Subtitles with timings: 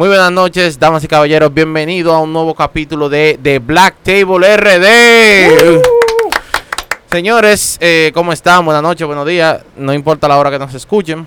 [0.00, 1.52] Muy buenas noches, damas y caballeros.
[1.52, 5.82] Bienvenidos a un nuevo capítulo de, de Black Table RD.
[7.10, 8.64] Señores, eh, ¿cómo están?
[8.64, 9.62] Buenas noches, buenos días.
[9.76, 11.26] No importa la hora que nos escuchen.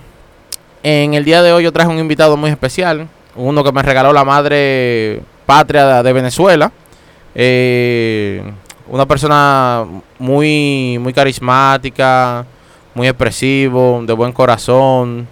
[0.82, 3.08] En el día de hoy yo traje un invitado muy especial.
[3.36, 6.72] Uno que me regaló la madre patria de Venezuela.
[7.36, 8.42] Eh,
[8.88, 9.86] una persona
[10.18, 12.44] muy, muy carismática,
[12.96, 15.28] muy expresivo, de buen corazón,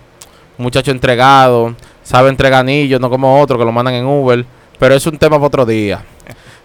[0.60, 1.76] muchacho entregado,
[2.12, 4.44] sabe entregar anillos, no como otro que lo mandan en Uber,
[4.78, 6.04] pero es un tema para otro día.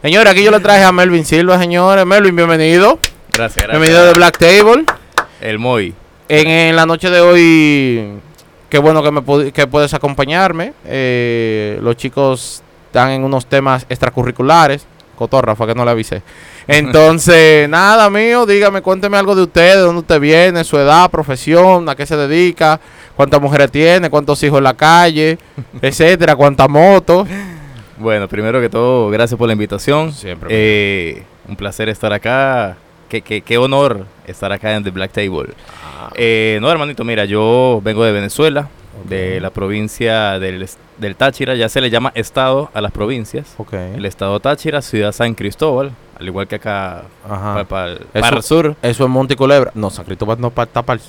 [0.02, 2.04] Señores, aquí yo le traje a Melvin Silva, señores.
[2.04, 2.98] Melvin, bienvenido.
[3.32, 3.70] Gracias, gracias.
[3.70, 4.84] Bienvenido de Black Table.
[5.40, 5.94] El Moy.
[6.28, 8.18] En, en la noche de hoy,
[8.68, 10.72] qué bueno que, me que puedes acompañarme.
[10.84, 14.84] Eh, los chicos están en unos temas extracurriculares.
[15.16, 16.22] Cotorra, fue que no le avisé.
[16.68, 21.88] Entonces, nada, mío, dígame, cuénteme algo de usted, de dónde usted viene, su edad, profesión,
[21.88, 22.78] a qué se dedica,
[23.16, 25.38] cuántas mujeres tiene, cuántos hijos en la calle,
[25.82, 27.26] etcétera, cuántas motos.
[27.98, 30.12] Bueno, primero que todo, gracias por la invitación.
[30.12, 30.48] Siempre.
[30.52, 32.76] Eh, un placer estar acá.
[33.08, 35.50] Qué, qué- qué honor estar acá en The Black Table.
[36.16, 38.68] Eh, no, hermanito, mira, yo vengo de Venezuela,
[39.08, 41.54] de la provincia del, del Táchira.
[41.54, 43.54] Ya se le llama estado a las provincias.
[43.58, 43.72] Ok.
[43.72, 47.04] El estado Táchira, ciudad San Cristóbal, al igual que acá
[47.68, 48.76] para, el, para el sur.
[48.82, 49.72] Eso es Monte y Culebra.
[49.74, 51.06] No, San Cristóbal no está para el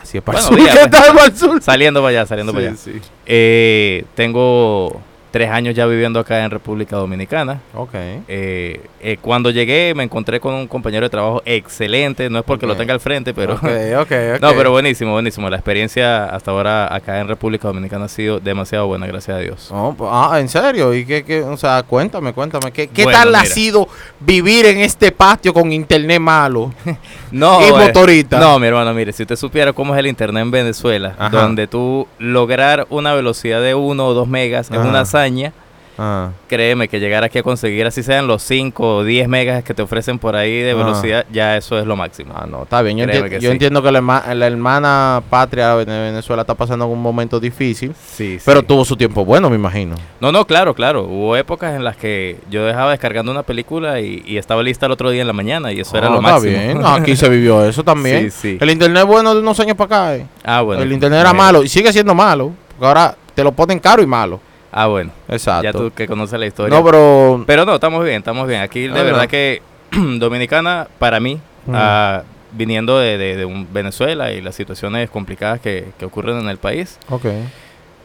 [0.00, 0.80] Así es para Bueno, el sur.
[0.82, 1.62] ¿Qué para el sur?
[1.62, 2.76] Saliendo para allá, saliendo para allá.
[2.76, 3.00] Sí.
[3.26, 5.00] Eh, tengo
[5.30, 7.60] tres años ya viviendo acá en República Dominicana.
[7.74, 7.94] Ok.
[7.94, 12.66] Eh, eh, cuando llegué me encontré con un compañero de trabajo excelente, no es porque
[12.66, 13.54] lo tenga al frente, pero...
[13.54, 13.62] Ok,
[14.00, 14.40] ok, ok.
[14.40, 15.48] No, pero buenísimo, buenísimo.
[15.50, 19.72] La experiencia hasta ahora acá en República Dominicana ha sido demasiado buena, gracias a Dios.
[19.96, 20.94] Pues, ah, ¿en serio?
[20.94, 21.42] ¿Y qué, qué?
[21.42, 22.72] O sea, cuéntame, cuéntame.
[22.72, 23.88] ¿Qué, qué Bueno, tal ha sido
[24.20, 26.72] vivir en este patio con internet malo?
[27.30, 28.38] No, y eh, motorita.
[28.38, 31.42] No, mi hermano, mire, si usted supiera cómo es el internet en Venezuela, Ajá.
[31.42, 34.80] donde tú lograr una velocidad de 1 o 2 megas Ajá.
[34.80, 35.52] una hazaña,
[36.00, 39.74] Ah, créeme que llegar aquí a conseguir así sean los 5 o 10 megas que
[39.74, 40.84] te ofrecen por ahí de Ajá.
[40.84, 42.34] velocidad, ya eso es lo máximo.
[42.36, 42.98] ah, no, está bien.
[42.98, 43.52] Yo, Créeme enti- que yo sí.
[43.54, 48.38] entiendo que la, herma- la hermana patria de Venezuela está pasando un momento difícil, Sí,
[48.38, 48.42] sí.
[48.46, 49.96] pero tuvo su tiempo bueno, me imagino.
[50.20, 51.02] No, no, claro, claro.
[51.02, 54.92] Hubo épocas en las que yo dejaba descargando una película y, y estaba lista el
[54.92, 56.52] otro día en la mañana y eso era Ah, lo está máximo.
[56.52, 56.80] bien.
[56.80, 58.30] No, aquí se vivió eso también.
[58.30, 58.58] Sí, sí.
[58.60, 60.14] El internet bueno de unos años para acá.
[60.14, 60.26] eh.
[60.44, 60.80] Ah, bueno.
[60.80, 62.52] el internet era malo y sigue siendo malo.
[62.68, 64.38] Porque ahora te lo ponen caro y malo.
[64.82, 65.10] Ah, bueno.
[65.28, 65.64] Exacto.
[65.64, 66.76] Ya tú que conoces la historia.
[66.76, 67.44] no, pero...
[67.46, 68.60] Pero no, estamos bien, estamos bien.
[68.60, 69.28] Aquí de Ah, verdad no.
[69.28, 69.62] que
[70.18, 71.72] Dominicana, para mí, Mm.
[71.74, 72.22] ah,
[72.52, 76.56] viniendo de, de- de un Venezuela y las situaciones complicadas que, que ocurren en el
[76.56, 77.26] país, Ok.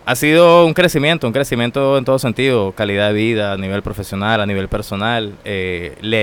[0.05, 4.41] ha sido un crecimiento, un crecimiento en todo sentido, calidad de vida, a nivel profesional,
[4.41, 5.33] a nivel personal.
[5.45, 6.17] Eh, le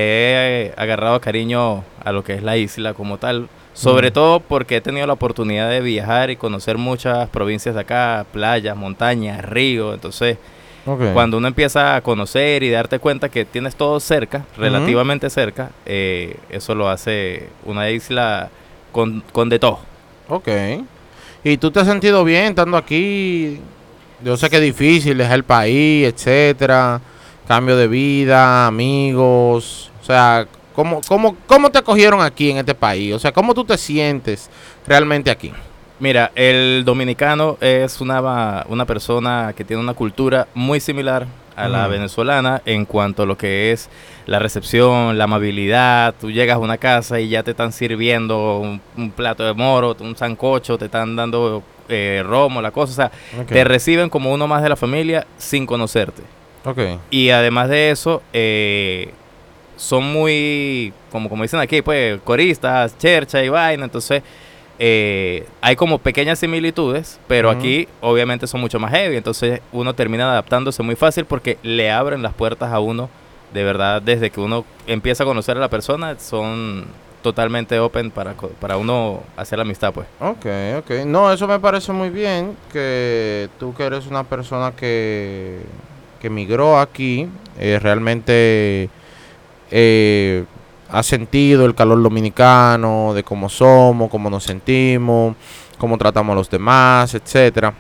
[0.67, 4.81] he agarrado cariño a lo que es la isla como tal, sobre todo porque he
[4.81, 10.39] tenido la oportunidad de viajar y conocer muchas provincias de acá, playas, montañas, ríos, entonces
[11.13, 16.37] cuando uno empieza a conocer y darte cuenta que tienes todo cerca, relativamente cerca, eh,
[16.49, 18.49] eso lo hace una isla
[18.91, 19.81] con, con de todo.
[20.29, 20.49] Ok.
[21.45, 23.61] ¿Y tú te has sentido bien estando aquí?
[24.23, 27.01] Yo sé que es difícil dejar el país, etcétera.
[27.47, 29.91] Cambio de vida, amigos.
[30.03, 30.47] O sea,
[30.81, 33.13] ¿cómo, cómo, ¿cómo te acogieron aquí en este país?
[33.13, 34.49] O sea, ¿cómo tú te sientes
[34.87, 35.53] realmente aquí?
[35.99, 41.87] Mira, el dominicano es una, una persona que tiene una cultura muy similar a la
[41.89, 43.91] venezolana en cuanto a lo que es
[44.25, 46.15] la recepción, la amabilidad.
[46.19, 49.95] Tú llegas a una casa y ya te están sirviendo un, un plato de moro,
[50.01, 52.93] un sancocho, te están dando eh, romo, la cosa.
[52.93, 52.95] O
[53.37, 56.23] sea, te reciben como uno más de la familia sin conocerte.
[56.65, 56.79] Ok.
[57.11, 59.13] Y además de eso, eh,
[59.81, 63.85] son muy, como, como dicen aquí, pues, coristas, chercha y vaina.
[63.87, 64.23] Entonces,
[64.79, 69.17] eh, hay como pequeñas similitudes, pero aquí obviamente son mucho más heavy.
[69.17, 73.09] Entonces, uno termina adaptándose muy fácil porque le abren las puertas a uno.
[73.55, 76.85] De verdad, desde que uno empieza a conocer a la persona, son
[77.23, 80.07] totalmente open para, para uno hacer la amistad, pues.
[80.21, 80.47] Ok,
[80.79, 81.07] ok.
[81.07, 82.55] No, eso me parece muy bien.
[82.71, 85.61] Que tú que eres una persona que,
[86.21, 87.29] que migró aquí,
[87.59, 88.91] eh, realmente
[89.71, 90.45] eh,
[90.91, 95.37] ha sentido el calor dominicano, de cómo somos, cómo nos sentimos,
[95.79, 97.73] cómo tratamos a los demás, etcétera.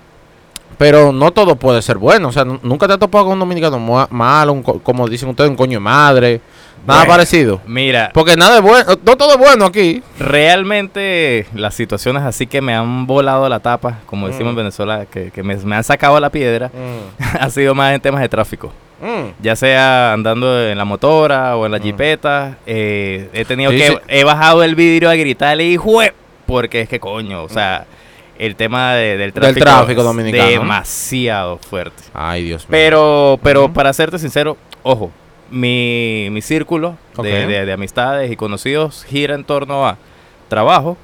[0.78, 2.28] Pero no todo puede ser bueno.
[2.28, 3.78] O sea, nu- nunca te has topado con un dominicano
[4.10, 6.40] malo, un co- como dicen ustedes, un coño de madre.
[6.86, 7.12] Nada Bueno.
[7.12, 7.60] parecido.
[7.66, 10.02] Mira, Porque nada es bueno, no todo es bueno aquí.
[10.18, 14.50] Realmente las situaciones así que me han volado la tapa, como decimos Mm.
[14.50, 16.70] en Venezuela, que, que me, me han sacado la piedra,
[17.40, 18.72] ha sido más en temas de tráfico.
[19.00, 19.42] Mm.
[19.42, 21.82] Ya sea andando en la motora o en la Mm.
[21.82, 23.86] jipeta, eh, he tenido Sí, que...
[23.88, 23.94] sí.
[24.08, 26.12] He bajado el vidrio a gritarle y jue...
[26.46, 27.86] Porque es que coño, o sea...
[28.38, 30.48] el tema de- del Del tráfico, tráfico es dominicano.
[30.48, 32.02] demasiado fuerte.
[32.14, 32.68] Ay, Dios mío.
[32.70, 35.10] Pero, pero para serte sincero, ojo,
[35.50, 39.96] mi, mi círculo de, de- de amistades y conocidos gira en torno a
[40.48, 40.96] trabajo.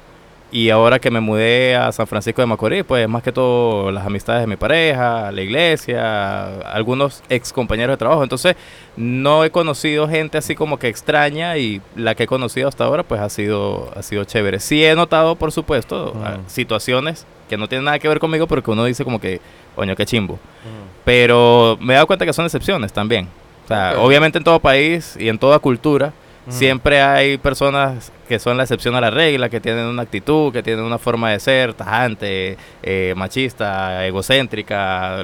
[0.49, 4.05] Y ahora que me mudé a San Francisco de Macorís, pues más que todo las
[4.05, 8.23] amistades de mi pareja, la iglesia, algunos ex compañeros de trabajo.
[8.23, 8.55] Entonces,
[8.95, 13.03] no he conocido gente así como que extraña y la que he conocido hasta ahora,
[13.03, 14.61] pues ha sido, ha sido chévere.
[14.61, 16.49] Sí he notado, por supuesto, Mm.
[16.49, 19.41] situaciones que no tienen nada que ver conmigo, pero que uno dice como que,
[19.75, 20.35] coño, qué chimbo.
[20.35, 20.89] Mm.
[21.03, 23.27] Pero me he dado cuenta que son excepciones también.
[23.67, 26.13] O sea, obviamente en todo país y en toda cultura,
[26.47, 30.63] siempre hay personas que son la excepción a la regla, que tienen una actitud, que
[30.63, 35.21] tienen una forma de ser tajante, eh, machista, egocéntrica,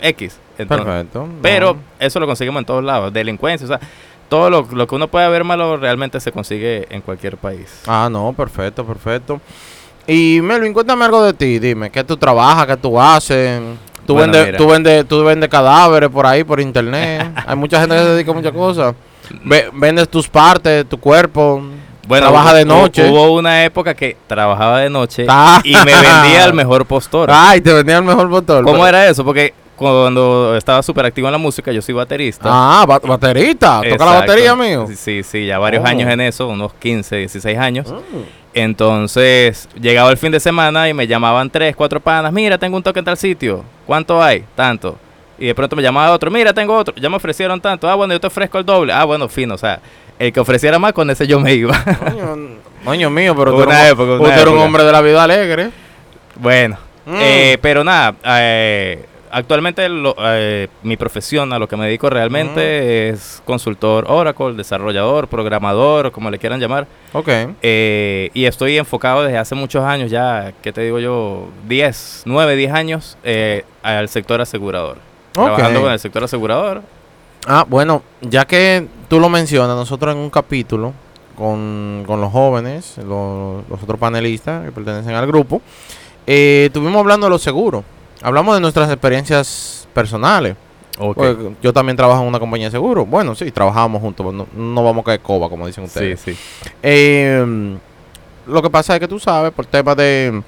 [0.00, 0.38] X.
[0.56, 1.28] Entonces, Perfecto.
[1.42, 3.80] pero eso lo conseguimos en todos lados, delincuencia, o sea,
[4.28, 7.82] todo lo, lo que uno puede ver malo realmente se consigue en cualquier país.
[7.88, 9.40] Ah, no, perfecto, perfecto.
[10.06, 11.58] Y Melvin, cuéntame algo de ti.
[11.58, 12.66] Dime, ¿qué tú trabajas?
[12.66, 13.60] ¿Qué tú haces?
[14.06, 17.30] Tú, Bueno, vendes, tú, vendes, tú vendes cadáveres por ahí, por internet.
[17.46, 18.94] Hay mucha gente que se dedica a muchas cosas.
[19.44, 21.62] Ve- vendes tus partes, tu cuerpo.
[22.08, 23.08] trabaja hubo- de noche.
[23.08, 25.60] Hubo una época que trabajaba de noche Ah.
[25.62, 27.30] y me vendía el mejor postor.
[27.32, 28.64] Ay, te vendía el mejor botón.
[28.64, 29.24] ¿Cómo era eso?
[29.24, 32.48] Porque cuando estaba súper activo en la música, yo soy baterista.
[32.50, 33.80] Ah, ba- baterista.
[33.88, 34.86] Toca la batería, mío.
[34.88, 35.86] Sí, Sí, sí, ya varios Oh.
[35.86, 37.86] años en eso, unos 15, 16 años.
[37.88, 38.39] Mm.
[38.54, 42.32] Entonces, llegaba el fin de semana y me llamaban tres, cuatro panas.
[42.32, 43.64] Mira, tengo un toque en tal sitio.
[43.86, 44.44] ¿Cuánto hay?
[44.54, 44.98] Tanto.
[45.38, 46.30] Y de pronto me llamaba otro.
[46.30, 46.94] Mira, tengo otro.
[46.96, 47.88] Ya me ofrecieron tanto.
[47.88, 48.92] Ah, bueno, yo te ofrezco el doble.
[48.92, 49.54] Ah, bueno, fino.
[49.54, 49.80] O sea,
[50.18, 51.74] el que ofreciera más, con ese yo me iba.
[52.84, 54.64] Coño, mío, pero tú Una eres, un- época, una usted era un época.
[54.66, 55.70] hombre de la vida alegre.
[56.36, 56.76] bueno.
[57.06, 57.16] Mm.
[57.18, 63.08] Eh, pero nada, eh, actualmente lo- eh, mi profesión, a lo que me dedico realmente,
[63.10, 66.86] es consultor Oracle, desarrollador, programador, como le quieran llamar.
[67.12, 67.28] Ok.
[67.62, 71.48] Eh, y estoy enfocado desde hace muchos años, ya, ¿qué te digo yo?
[71.68, 74.98] 10, 9, 10 años eh, al sector asegurador.
[75.36, 75.44] Ok.
[75.44, 76.82] Trabajando con el sector asegurador.
[77.46, 80.92] Ah, bueno, ya que tú lo mencionas, nosotros en un capítulo
[81.36, 85.62] con, con los jóvenes, lo- los otros panelistas que pertenecen al grupo,
[86.26, 87.82] eh, estuvimos hablando de los seguros.
[88.22, 90.56] Hablamos de nuestras experiencias personales.
[90.98, 91.16] Ok.
[91.16, 93.08] Pues, yo también trabajo en una compañía de seguros.
[93.08, 96.20] Bueno, sí, trabajamos juntos, pero no, no vamos a caer coba, como dicen sí, ustedes.
[96.20, 96.36] sí.
[96.82, 97.78] Eh,
[98.46, 100.42] lo que pasa es que tú sabes, por temas de,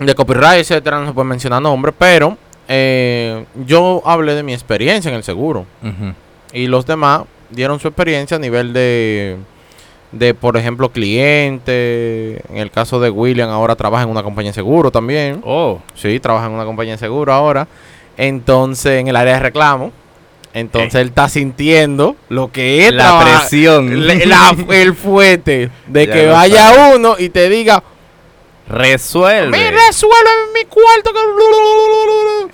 [0.00, 2.36] de copyright, etcétera, no se puede mencionar nombres, pero
[2.68, 5.66] eh, yo hablé de mi experiencia en el seguro.
[6.52, 9.36] Y los demás dieron su experiencia a nivel de,
[10.12, 12.42] de por ejemplo, cliente.
[12.50, 15.40] En el caso de William, ahora trabaja en una compañía de seguro también.
[15.44, 17.66] Oh, Sí, trabaja en una compañía de seguro ahora.
[18.16, 19.90] Entonces, en el área de reclamo.
[20.54, 24.06] Entonces, él está sintiendo lo que es la presión.
[24.06, 27.82] le- la- el fuete de Ya que vaya uno y te diga,
[28.68, 29.48] Resuelve.
[29.50, 31.10] me resuelve en mi cuarto.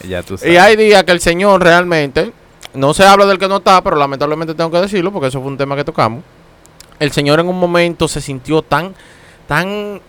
[0.01, 0.09] que-".
[0.09, 0.55] Ya tú sabes.
[0.55, 2.33] Y hay días que el señor realmente,
[2.75, 5.49] no se habla del que no está, pero lamentablemente tengo que decirlo porque eso fue
[5.51, 6.23] un tema que tocamos.
[6.99, 8.95] El señor en un momento se sintió tan,
[9.47, 10.01] tan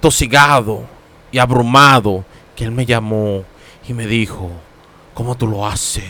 [0.00, 0.84] tosigado
[1.32, 3.44] y abrumado que él me llamó
[3.88, 4.50] y me dijo,
[5.14, 6.04] ¿cómo tú lo haces?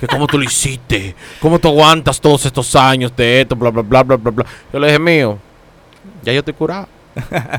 [0.00, 1.14] ¿Que ¿Cómo tú lo hiciste?
[1.40, 3.56] ¿Cómo tú aguantas todos estos años de esto?
[3.56, 4.46] Bla, bla, bla, bla, bla, bla.
[4.72, 5.38] Yo le dije, mío,
[6.22, 6.88] ya yo estoy curado.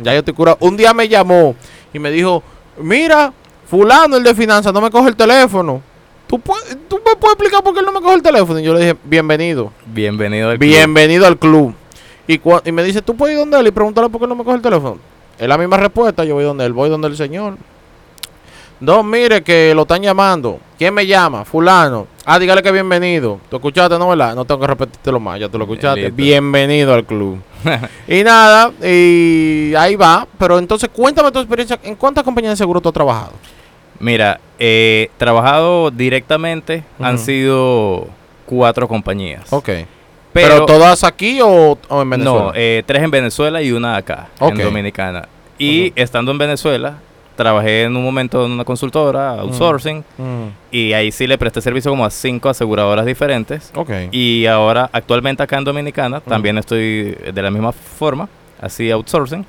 [0.02, 0.58] Ya yo estoy curado.
[0.62, 1.56] Un día me llamó
[1.94, 2.42] y me dijo,
[2.78, 3.34] mira,
[3.68, 5.82] fulano, el de finanzas, no me coge el teléfono.
[6.28, 6.40] ¿Tú,
[6.88, 8.60] ¿Tú me puedes explicar por qué él no me coge el teléfono?
[8.60, 9.74] Y yo le dije, bienvenido.
[9.86, 10.70] Bienvenido al club.
[10.70, 11.76] Bienvenido al club.
[12.30, 14.44] Y, y me dice, ¿tú puedes ir donde él y preguntarle por qué no me
[14.44, 15.00] coge el teléfono?
[15.40, 17.58] Es la misma respuesta, yo voy donde él, voy donde el señor.
[18.80, 20.60] No, mire que lo están llamando.
[20.78, 21.44] ¿Quién me llama?
[21.44, 22.06] Fulano.
[22.26, 23.40] Ah, dígale que bienvenido.
[23.50, 24.36] ¿Tú escuchaste, no, verdad?
[24.36, 26.02] No tengo que repetírtelo más, ya tú lo escuchaste.
[26.02, 26.16] Listo.
[26.16, 27.40] Bienvenido al club.
[28.08, 30.28] y nada, y ahí va.
[30.38, 31.80] Pero entonces, cuéntame tu experiencia.
[31.82, 33.32] ¿En cuántas compañías de seguro tú has trabajado?
[34.00, 38.08] Mira, eh, trabajado directamente han sido
[38.46, 39.52] cuatro compañías.
[39.52, 39.70] Ok.
[40.34, 42.40] Pero, ¿Pero, todas aquí o, o en Venezuela?
[42.46, 45.28] no, eh, tres en Venezuela y una acá, en Dominicana.
[45.58, 46.96] Y estando en Venezuela,
[47.36, 51.90] trabajé en un momento en una consultora, outsourcing, Mm, y ahí sí le presté servicio
[51.92, 53.72] como a cinco aseguradoras diferentes.
[54.12, 58.28] Y ahora, actualmente acá en Dominicana, también estoy de la misma forma,
[58.62, 59.46] así outsourcing.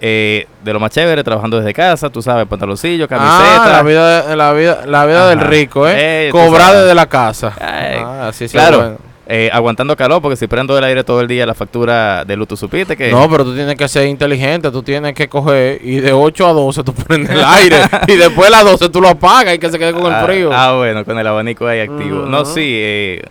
[0.00, 3.72] Eh, de lo más chévere, trabajando desde casa, tú sabes, pantaloncillo, Ah, camiseta.
[3.72, 6.26] la vida, la vida, la vida del rico, ¿eh?
[6.26, 7.54] Eh, Cobrar desde la casa.
[7.58, 8.76] Ay, ah, así claro.
[8.78, 9.13] bueno.
[9.26, 12.46] Eh, aguantando calor, porque si prendo el aire todo el día, la factura de luz,
[12.46, 13.10] tú supiste que...
[13.10, 16.52] No, pero tú tienes que ser inteligente, tú tienes que coger y de 8 a
[16.52, 17.76] 12 tú prendes el aire
[18.06, 20.26] y después a las 12 tú lo apagas y que se quede con ah, el
[20.26, 20.50] frío.
[20.52, 22.26] Ah, bueno, con el abanico ahí activo.
[22.26, 23.22] No, sí, eh,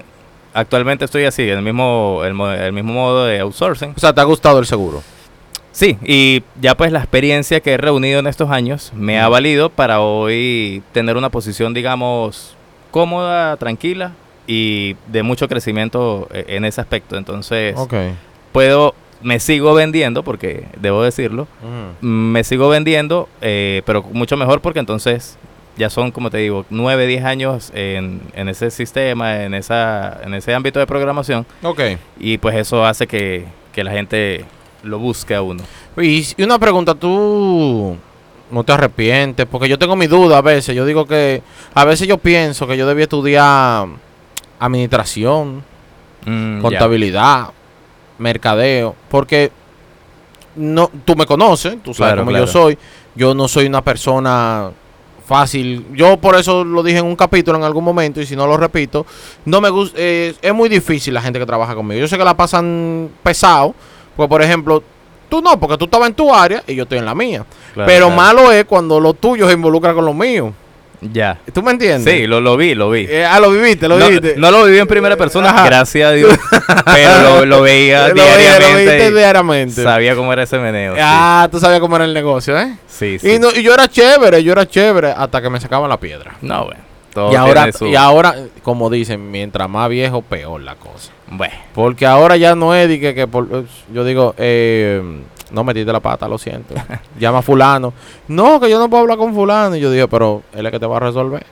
[0.56, 3.94] actualmente estoy así, en el mismo, el, mo- el mismo modo de outsourcing.
[3.96, 5.04] O sea, ¿te ha gustado el seguro?
[5.72, 9.70] Sí, y ya pues la experiencia que he reunido en estos años me ha valido
[9.70, 12.56] para hoy tener una posición, digamos,
[12.90, 14.14] cómoda, tranquila
[14.48, 17.18] y de mucho crecimiento eh, en ese aspecto.
[17.18, 17.76] Entonces,
[18.52, 21.48] puedo, me sigo vendiendo, porque debo decirlo,
[22.02, 25.38] me sigo vendiendo, eh, pero mucho mejor porque entonces
[25.78, 30.34] ya son, como te digo, 9, 10 años en, en ese sistema, en, esa, en
[30.36, 31.80] ese ámbito de programación, Ok.
[32.20, 34.46] y pues eso hace que, que la gente
[34.84, 35.64] lo busque a uno.
[35.98, 37.96] Y, y una pregunta, ¿tú
[38.52, 39.48] no te arrepientes?
[39.50, 40.76] Porque yo tengo mi duda a veces.
[40.76, 41.42] Yo digo que
[41.74, 43.88] a veces yo pienso que yo debía estudiar
[44.66, 45.64] administración,
[46.26, 47.50] Mm, contabilidad,
[48.18, 49.52] mercadeo, porque
[50.56, 52.46] no, tú me conoces, tú sabes Claro, cómo claro.
[52.46, 52.78] yo soy.
[53.16, 54.72] Yo no soy una persona
[55.26, 55.86] fácil.
[55.94, 58.56] Yo por eso lo dije en un capítulo en algún momento y si no lo
[58.58, 59.06] repito,
[59.46, 60.00] no me gusta.
[60.00, 62.00] es muy difícil la gente que trabaja conmigo.
[62.00, 63.76] Yo sé que la pasan pesado,
[64.16, 64.82] pues por ejemplo,
[65.30, 67.46] tú no, porque tú estabas en tu área y yo estoy en la mía.
[67.74, 70.54] Claro, Pero malo es cuando lo tuyo se involucra con lo mío.
[71.12, 71.40] Ya.
[71.54, 72.14] ¿Tú me entiendes?
[72.14, 73.06] Sí, lo, lo vi, lo vi.
[73.10, 74.36] Eh, ah, lo viviste, lo no, viviste.
[74.38, 75.66] no lo viví en primera persona, Ajá.
[75.66, 76.38] gracias a Dios,
[76.86, 78.92] pero lo, lo veía Lo veía, lo diariamente.
[78.96, 79.84] viste diariamente.
[79.84, 80.96] Sabía cómo era ese meneo.
[80.96, 81.02] sí.
[81.04, 82.76] Ah, tú sabías cómo era el negocio, ¿eh?
[82.88, 83.32] Sí, sí.
[83.34, 86.36] Y, no- y yo era chévere, yo era chévere hasta que me sacaban la piedra.
[86.42, 86.82] No, bueno.
[87.14, 91.12] Todo Y ahora, su- y ahora, como dicen, mientras más viejo, peor la cosa.
[91.30, 95.02] Bueno, Porque ahora ya no es de que, que por- yo digo, eh,
[95.52, 96.74] no metiste la pata, lo siento.
[97.20, 97.94] Llama a fulano.
[98.28, 99.76] No, que yo no puedo hablar con fulano.
[99.76, 101.46] Y yo dije, pero él es que te va a resolver.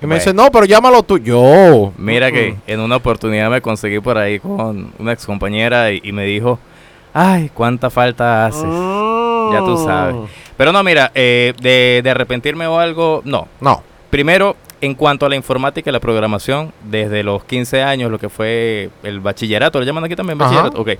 [0.00, 0.14] Y me Bueno.
[0.20, 1.18] dice, no, pero llámalo tú.
[1.18, 1.92] Yo.
[1.96, 2.56] mira que Mm.
[2.70, 6.58] en una oportunidad me conseguí por ahí con una ex compañera y, y me dijo,
[7.14, 8.62] ay, cuánta falta haces.
[9.52, 10.14] Ya tú sabes.
[10.14, 10.24] Mm.
[10.56, 13.48] Pero no, mira, eh, de, de arrepentirme o algo, no.
[13.60, 13.82] No.
[14.10, 18.28] Primero, en cuanto a la informática y la programación, desde los 15 años, lo que
[18.28, 20.50] fue el bachillerato, ¿le llaman aquí también Ajá.
[20.50, 20.80] bachillerato?
[20.80, 20.90] Ok.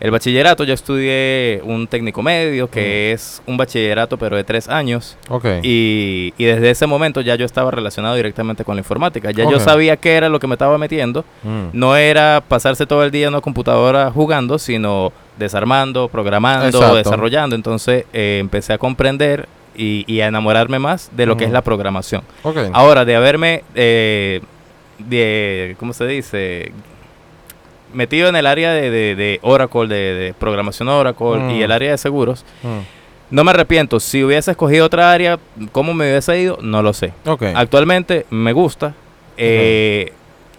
[0.00, 5.18] El bachillerato, yo estudié un técnico medio, que es un bachillerato, pero de tres años.
[5.28, 5.44] Ok.
[5.62, 9.30] Y, y desde ese momento ya yo estaba relacionado directamente con la informática.
[9.30, 11.22] Ya yo sabía qué era lo que me estaba metiendo.
[11.42, 11.66] Mm.
[11.74, 16.96] No era pasarse todo el día en una computadora jugando, sino desarmando, programando, Exacto.
[16.96, 17.54] desarrollando.
[17.54, 19.48] Entonces eh, empecé a comprender
[19.80, 22.22] y, y a enamorarme más de lo que es la programación.
[22.72, 24.40] Ahora, de haberme, eh,
[24.98, 26.72] de, ¿cómo se dice?
[27.92, 31.50] Metido en el área de, de- de Oracle, de, de programación Oracle Mm.
[31.50, 32.78] y el área de seguros, Mm.
[33.34, 33.98] no me arrepiento.
[33.98, 35.38] Si hubiese escogido otra área,
[35.72, 36.58] ¿cómo me hubiese ido?
[36.62, 37.12] No lo sé.
[37.56, 38.94] Actualmente me gusta.
[39.42, 40.12] eh,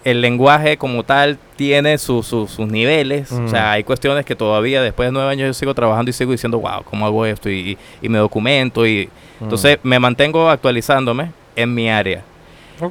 [0.04, 3.32] El lenguaje como tal tiene su- su- sus niveles.
[3.32, 3.46] Mm.
[3.46, 6.32] O sea, hay cuestiones que todavía después de nueve años yo sigo trabajando y sigo
[6.32, 7.50] diciendo, wow, ¿cómo hago esto?
[7.50, 8.86] Y, me documento.
[8.88, 9.44] y Mm.
[9.46, 12.22] Entonces me mantengo actualizándome en mi área.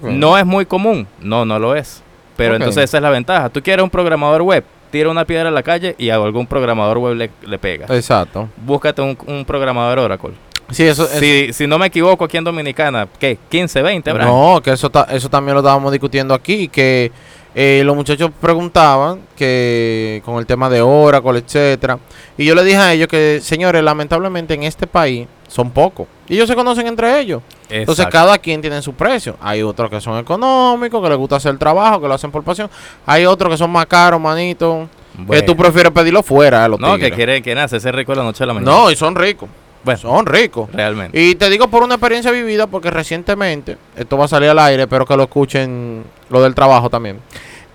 [0.02, 2.02] No es muy común, no, no lo es.
[2.36, 3.48] Pero entonces esa es la ventaja.
[3.48, 6.98] Tú quieres un programador web, tira una piedra a la calle y a algún programador
[6.98, 7.86] web le, le pega.
[7.94, 8.48] Exacto.
[8.56, 10.32] Búscate un, un programador Oracle.
[10.72, 13.38] Sí, eso, eso- Si, no me equivoco, aquí en Dominicana, ¿qué?
[13.48, 14.28] 15, 20, ¿verdad?
[14.28, 17.10] No, que eso, ta- eso también lo estábamos discutiendo aquí, que
[17.54, 21.98] eh, los muchachos preguntaban que con el tema de Oracle, etcétera,
[22.38, 26.34] y yo le dije a ellos que, señores, lamentablemente en este país son pocos, y
[26.36, 30.16] ellos se conocen entre ellos, entonces cada quien tiene su precio, hay otros que son
[30.18, 32.70] económicos, que les gusta hacer el trabajo, que lo hacen por pasión,
[33.04, 35.44] hay otros que son más caros, manito, que Bueno.
[35.44, 37.16] tú prefieres pedirlo fuera, a los No, que tigres.
[37.16, 38.70] quiere que nace ese rico de la noche a la mañana.
[38.70, 39.48] No, y son ricos,
[39.84, 39.98] Bueno.
[39.98, 40.70] son ricos.
[40.72, 41.20] realmente.
[41.20, 44.82] Y te digo por una experiencia vivida, porque recientemente, esto va a salir al aire,
[44.82, 47.18] espero que lo escuchen lo del trabajo también.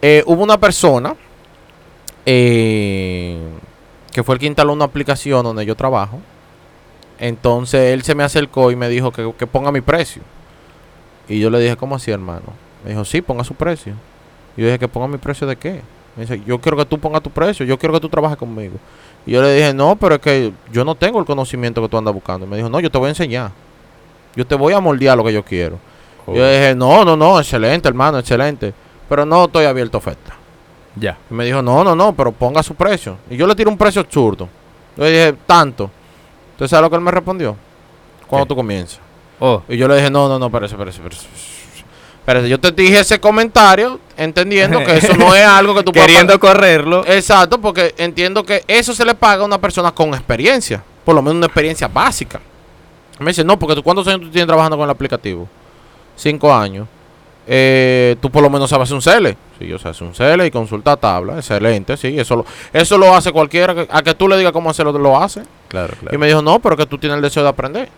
[0.02, 1.16] Eh, hubo una persona
[2.26, 3.40] eh,
[4.12, 6.20] que fue el que instaló una aplicación donde yo trabajo.
[7.20, 10.22] Entonces él se me acercó y me dijo que, que ponga mi precio.
[11.28, 12.54] Y yo le dije, ¿cómo así, hermano?
[12.84, 13.94] Me dijo, sí, ponga su precio.
[14.56, 15.82] Y yo dije, ¿que ponga mi precio de qué?
[16.16, 18.76] Me dice, yo quiero que tú pongas tu precio, yo quiero que tú trabajes conmigo.
[19.26, 21.98] Y yo le dije, no, pero es que yo no tengo el conocimiento que tú
[21.98, 22.46] andas buscando.
[22.46, 23.52] Y me dijo, no, yo te voy a enseñar.
[24.36, 25.78] Yo te voy a moldear lo que yo quiero.
[26.28, 28.74] Yo dije, no, no, no, excelente, hermano, excelente.
[29.08, 30.34] Pero no estoy abierto a oferta.
[30.96, 31.18] Ya.
[31.30, 33.18] Y me dijo, no, no, no, pero ponga su precio.
[33.30, 34.48] Y yo le tiré un precio absurdo.
[34.98, 35.92] Yo le dije, tanto.
[36.54, 37.56] ¿Usted sabe lo que él me respondió?
[38.28, 38.50] ¿Cuándo ¿Qué?
[38.50, 39.00] tú comienzas?
[39.40, 41.28] Oh, Y yo le dije, no, no, no, espérese, espérese, espérese.
[42.26, 46.08] Espérese, yo te dije ese comentario entendiendo que eso no es algo que tú puedas
[46.08, 47.06] queriendo correrlo.
[47.06, 50.84] Exacto, porque entiendo que eso se le paga a una persona con experiencia.
[51.04, 52.40] Por lo menos una experiencia básica.
[53.20, 55.48] Me dice, no, porque tú cuántos años tú tienes trabajando con el aplicativo?
[56.16, 56.88] Cinco años.
[57.48, 59.28] Eh, tú por lo menos sabes un CL.
[59.60, 61.36] Sí, yo sé hacer un CL y consulta tabla.
[61.36, 62.20] Excelente, sí.
[62.20, 63.76] Eso lo, eso lo hace cualquiera.
[63.76, 65.44] que- a que tú le digas cómo hacerlo, lo hace.
[65.68, 66.16] Claro, claro.
[66.16, 67.90] Y me dijo, no, pero que tú tienes el deseo de aprender.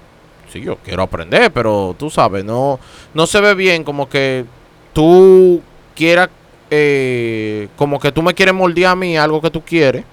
[0.51, 2.79] Sí, yo quiero aprender, pero tú sabes, no,
[3.13, 4.45] no se ve bien como que
[4.93, 5.61] tú
[5.95, 6.29] quieras,
[6.69, 10.05] eh, como que tú me quieres moldear a mí algo que tú quieres,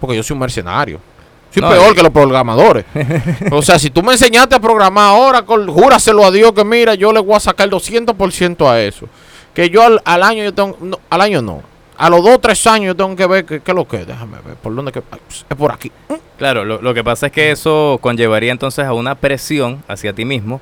[0.00, 1.00] porque yo soy un mercenario.
[1.52, 2.84] Soy No, peor que los programadores.
[3.50, 7.12] o sea, si tú me enseñaste a programar ahora, júraselo a Dios que mira, yo
[7.12, 9.06] le voy a sacar el 200% a eso.
[9.52, 11.62] Que yo al, al año, yo tengo, no, al año no.
[12.00, 14.06] A los dos o tres años yo tengo que ver qué es lo que es.
[14.06, 15.02] Déjame ver, por dónde que...
[15.28, 15.92] Es por aquí.
[16.38, 20.24] Claro, lo, lo que pasa es que eso conllevaría entonces a una presión hacia ti
[20.24, 20.60] mismo,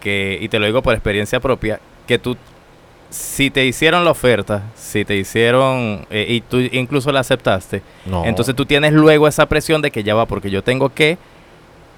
[0.00, 2.36] que, y te lo digo por experiencia propia, que tú,
[3.10, 8.24] si te hicieron la oferta, si te hicieron, eh, y tú incluso la aceptaste, No.
[8.24, 11.16] entonces tú tienes luego esa presión de que ya va, porque yo tengo que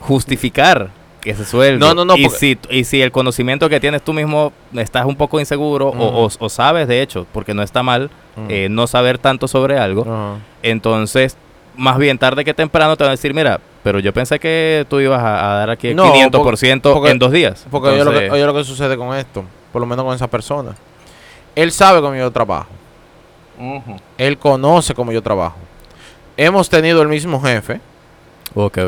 [0.01, 0.91] justificar
[1.25, 1.87] ese sueldo.
[1.87, 5.07] No, no, no, Y, porque- si, y si el conocimiento que tienes tú mismo estás
[5.07, 8.47] un poco inseguro, o, o- o sabes de hecho, porque no está mal Mm.
[8.49, 11.37] eh, no saber tanto sobre algo, entonces,
[11.77, 14.99] más bien tarde que temprano te van a decir, mira, pero yo pensé que tú
[15.01, 17.67] ibas a, a dar aquí el No, 500% porque- en dos días.
[17.71, 20.15] Porque oye, lo que, Entonces, oye lo que sucede con esto, por lo menos con
[20.15, 20.75] esa persona.
[21.55, 22.69] Él sabe cómo yo trabajo.
[24.19, 25.57] Él conoce cómo yo trabajo.
[26.37, 27.81] Hemos tenido el mismo jefe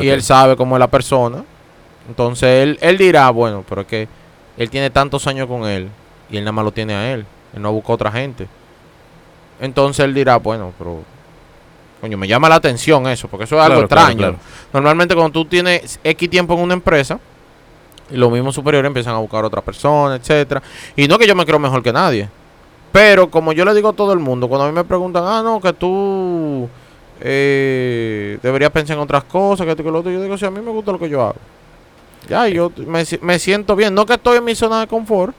[0.03, 1.43] y él sabe cómo es la persona.
[2.09, 4.07] Entonces él, él dirá, bueno, pero es que
[4.57, 5.89] él tiene tantos años con él
[6.29, 7.25] y él nada más lo tiene a él.
[7.53, 8.47] Él no busca a otra gente.
[9.59, 11.01] Entonces él dirá, bueno, pero...
[12.01, 14.17] Coño, me llama la atención eso, porque eso es algo Claro, extraño.
[14.17, 14.37] claro.
[14.71, 17.19] Normalmente cuando tú tienes X tiempo en una empresa,
[18.09, 20.61] y los mismos superiores empiezan a buscar a otra persona, etcétera.
[20.95, 22.29] Y no que yo me creo mejor que nadie.
[22.91, 25.41] Pero como yo le digo a todo el mundo, cuando a mí me preguntan, ah,
[25.43, 26.69] no, que tú
[27.19, 30.45] eh, deberías pensar en otras cosas, que esto y que lo otro, yo digo, sí,
[30.45, 31.35] a mí me gusta lo que yo hago.
[32.29, 33.93] Ya, y yo me, me siento bien.
[33.93, 35.33] No que estoy en mi zona de confort,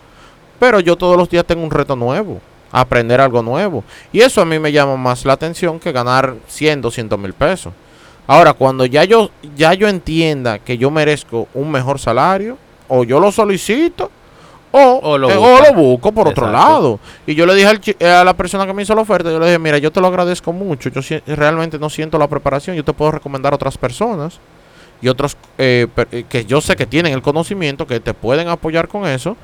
[0.58, 2.40] pero yo todos los días tengo un reto nuevo,
[2.72, 3.84] aprender algo nuevo.
[4.12, 7.72] Y eso a mí me llama más la atención que ganar 100, 200 mil pesos.
[8.26, 12.58] Ahora, cuando ya yo, ya yo entienda que yo merezco un mejor salario,
[12.88, 14.10] o yo lo solicito,
[14.70, 17.00] o, O lo eh, lo busco por otro lado.
[17.26, 19.38] Y yo le dije al eh, a la persona que me hizo la oferta, yo
[19.40, 22.76] le dije, mira, yo te lo agradezco mucho, yo si- realmente no siento la preparación,
[22.76, 24.38] yo te puedo recomendar a otras personas
[25.00, 28.88] y otros eh, eh, que yo sé que tienen el conocimiento, que te pueden apoyar
[28.88, 29.36] con eso.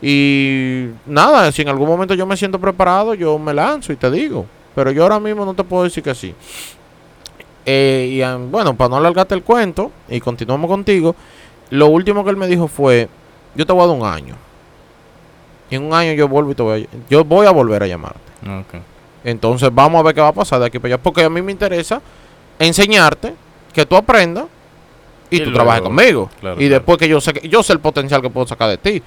[0.00, 4.10] Y nada, si en algún momento yo me siento preparado, yo me lanzo y te
[4.10, 4.46] digo.
[4.74, 6.34] Pero yo ahora mismo no te puedo decir que sí.
[7.66, 11.14] Eh, y ah, bueno, para no alargarte el cuento y continuamos contigo,
[11.70, 13.08] lo último que él me dijo fue,
[13.54, 14.36] yo te voy a dar un año.
[15.70, 17.86] Y en un año yo vuelvo y te voy a, yo voy a volver a
[17.86, 18.20] llamarte.
[19.24, 21.02] Entonces vamos a ver qué va a pasar de aquí para allá.
[21.02, 22.00] Porque a mí me interesa
[22.58, 23.34] enseñarte,
[23.72, 24.46] que tú aprendas
[25.30, 26.28] y, Y tú trabajes conmigo.
[26.40, 26.74] claro, y claro.
[26.74, 29.02] después que yo sé que yo sé el potencial que puedo sacar de ti.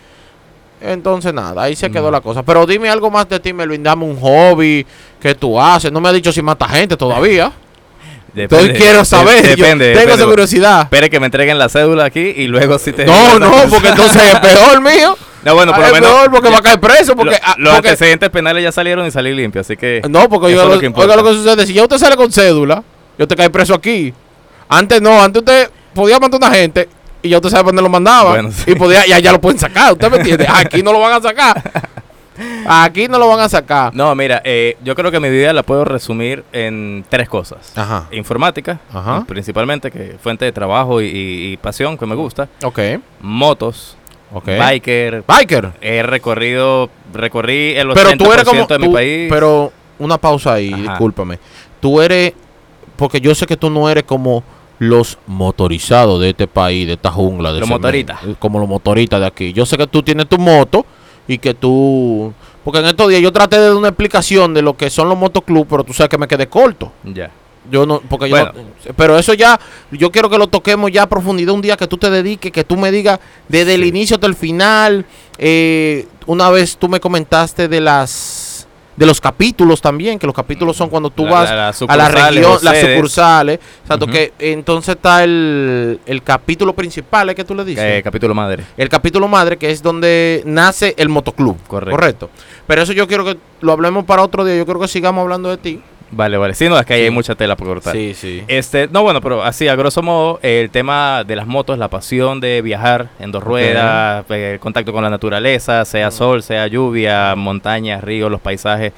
[0.81, 2.43] Entonces nada, ahí se quedó la cosa.
[2.43, 3.81] Pero dime algo más de ti, Melvin.
[3.83, 4.86] Dame un hobby
[5.21, 5.91] que tú haces.
[5.91, 7.51] No me has dicho si mata gente todavía.
[8.36, 9.43] Entonces Depende- quiero de- saber.
[9.43, 9.86] Yo Depende.
[9.89, 10.13] tengo depende.
[10.15, 10.81] esa curiosidad.
[10.83, 13.05] Espere que me entreguen la cédula aquí y luego si te...
[13.05, 15.15] No, no, porque entonces es peor mío.
[15.45, 16.09] No, bueno, por lo es menos...
[16.09, 17.15] peor porque ya- va a caer preso.
[17.15, 20.01] Porque, lo- ah, los porque- antecedentes penales ya salieron y salí limpio, así que...
[20.09, 21.12] No, porque es lo, lo que importa.
[21.13, 21.65] oiga lo que sucede.
[21.67, 22.83] Si ya usted sale con cédula,
[23.19, 24.12] yo te cae preso aquí.
[24.67, 26.89] Antes no, antes usted podía matar a una gente
[27.21, 28.32] y ya usted sabe dónde lo mandaba.
[28.32, 28.71] Bueno, sí.
[28.71, 30.45] Y podía, ya, ya lo pueden sacar, ¿usted me entiende?
[30.49, 31.62] Aquí no lo van a sacar.
[32.67, 33.93] Aquí no lo van a sacar.
[33.93, 37.71] No, mira, eh, yo creo que mi vida la puedo resumir en tres cosas.
[37.77, 38.08] Ajá.
[38.12, 39.23] Informática, Ajá.
[39.27, 42.49] principalmente, que fuente de trabajo y, y- y pasión que me gusta.
[42.63, 42.79] Ok.
[43.21, 43.97] Motos,
[44.34, 44.47] Ok.
[44.47, 45.23] biker.
[45.27, 45.73] Biker.
[45.79, 48.65] He recorrido, recorrí el 80% Pero tú eres como.
[48.65, 49.27] de mi tú- país.
[49.29, 50.82] Pero una pausa ahí, Ajá.
[50.82, 51.38] discúlpame.
[51.79, 52.34] Tú eres.
[52.95, 54.43] Porque yo sé que tú no eres como
[54.79, 57.53] los motorizados de este país, de esta jungla.
[57.53, 58.19] De Los motoritas.
[58.39, 59.53] Como los motoritas de aquí.
[59.53, 60.86] Yo sé que tú tienes tu moto
[61.27, 62.33] y que tú.
[62.63, 65.17] Porque en estos días yo traté de dar una explicación de lo que son los
[65.17, 66.91] motoclubs, pero tú sabes que me quedé corto.
[67.03, 67.29] Ya.
[67.71, 68.51] Yo no, porque yo no-
[68.97, 69.57] pero eso ya,
[69.89, 72.65] yo quiero que lo toquemos ya a profundidad un día que tú te dediques, que
[72.65, 75.05] tú me digas desde el inicio hasta el final.
[75.38, 78.52] Eh, una vez tú me comentaste de las
[78.95, 82.10] de los capítulos también, que los capítulos son cuando tú La- vas la- a la
[82.10, 83.60] región, las sucursales.
[83.82, 87.84] Exacto, que entonces está el, el capítulo principal, ¿es que tú le dices?
[87.84, 88.63] Eh, capítulo madre.
[88.77, 91.58] el capítulo madre, que es donde nace el motoclub.
[91.67, 91.95] Correcto.
[91.95, 92.29] Correcto.
[92.67, 94.56] Pero eso yo quiero que lo hablemos para otro día.
[94.56, 95.82] Yo quiero que sigamos hablando de ti.
[96.15, 96.54] Vale, vale.
[96.54, 97.06] Sí, no, es que ahí Sí.
[97.06, 97.93] hay mucha tela por cortar.
[97.95, 98.43] Sí, sí.
[98.47, 102.39] Este, no, bueno, pero así, a grosso modo, el tema de las motos, la pasión
[102.39, 107.34] de viajar en dos ruedas, eh, el contacto con la naturaleza, sea sol, sea lluvia,
[107.36, 108.93] montañas, ríos, los paisajes,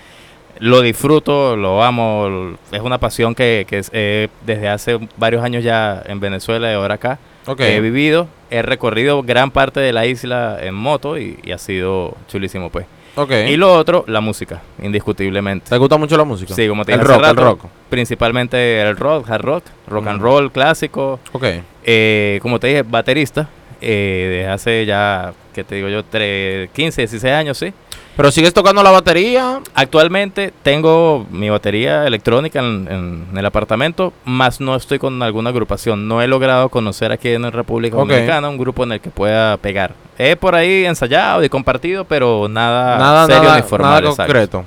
[0.59, 6.01] lo disfruto, lo amo, es una pasión que, que eh, desde hace varios años ya
[6.05, 7.19] en Venezuela y ahora acá
[7.59, 12.15] he vivido, he recorrido gran parte de la isla en moto y, y ha sido
[12.29, 12.85] chulísimo, pues.
[13.15, 13.31] Ok.
[13.47, 15.69] Y lo otro, la música, indiscutiblemente.
[15.69, 16.53] ¿Te gusta mucho la música?
[16.53, 17.65] Sí, como te el dije rock, hace el rock.
[17.89, 20.23] principalmente el rock, hard rock, rock and Mm.
[20.23, 21.19] roll clásico.
[21.31, 21.45] Ok.
[21.85, 23.47] Eh, como te dije, baterista,
[23.81, 27.73] eh, desde hace ya, que te digo yo, tre- 15, 16 años, sí.
[28.17, 29.59] Pero sigues tocando la batería.
[29.73, 35.49] Actualmente tengo mi batería electrónica en, en- en el apartamento, más no estoy con alguna
[35.49, 36.07] agrupación.
[36.07, 37.97] No he logrado conocer aquí en la República.
[37.97, 39.93] Dominicana un grupo en el que pueda pegar.
[40.17, 43.89] He por ahí ensayado y compartido, pero nada, nada, serio nada, ni formal.
[43.91, 44.23] nada exacto.
[44.33, 44.65] concreto.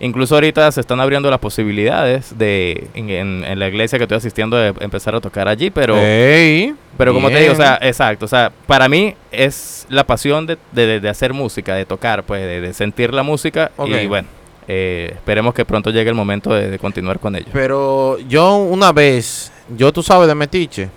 [0.00, 4.18] Incluso ahorita se están abriendo las posibilidades de, en, en- en la iglesia que estoy
[4.18, 5.96] asistiendo, de empezar a tocar allí, pero...
[5.96, 10.46] Ey, Pero como te digo, o sea, exacto, o sea, para mí es la pasión
[10.46, 14.28] de, de- de- hacer música, de tocar, pues, de, de sentir la música y bueno,
[14.68, 17.46] eh, esperemos que pronto llegue el momento de, de continuar con ello.
[17.52, 20.90] Pero yo una vez, yo tú sabes de Metiche,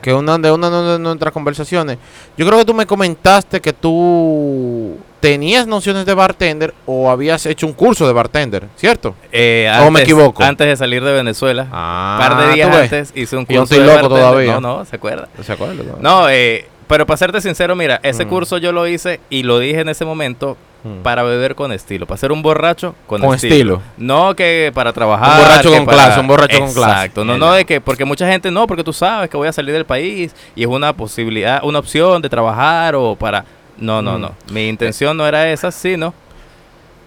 [0.00, 1.98] que una de una de nuestras conversaciones,
[2.36, 7.66] yo creo que tú me comentaste que tú tenías nociones de bartender o habías hecho
[7.66, 9.14] un curso de bartender, ¿cierto?
[9.30, 10.42] Eh, ¿O me equivoco?
[10.42, 13.60] Antes de salir de Venezuela, Ah, un par de días antes hice un Y yo
[13.60, 14.24] curso estoy de loco bartender.
[14.30, 14.52] todavía.
[14.60, 15.28] No, no, se acuerda.
[15.42, 15.74] ¿Se acuerda?
[16.00, 18.28] No, eh, pero para serte sincero, mira, ese Mm.
[18.28, 21.02] curso yo lo hice y lo dije en ese momento Mm.
[21.02, 23.54] para beber con estilo, para ser un borracho con, Con estilo.
[23.54, 23.82] estilo.
[23.98, 25.38] No que para trabajar.
[25.38, 26.90] Un borracho con para- clase, un borracho con clase.
[26.92, 27.24] Exacto.
[27.24, 29.72] No, no de que, porque mucha gente no, porque tú sabes que voy a salir
[29.72, 33.44] del país y es una posibilidad, una opción de trabajar o para.
[33.78, 34.22] No, no, Mm.
[34.22, 34.32] no.
[34.50, 36.12] Mi intención no era esa, sino.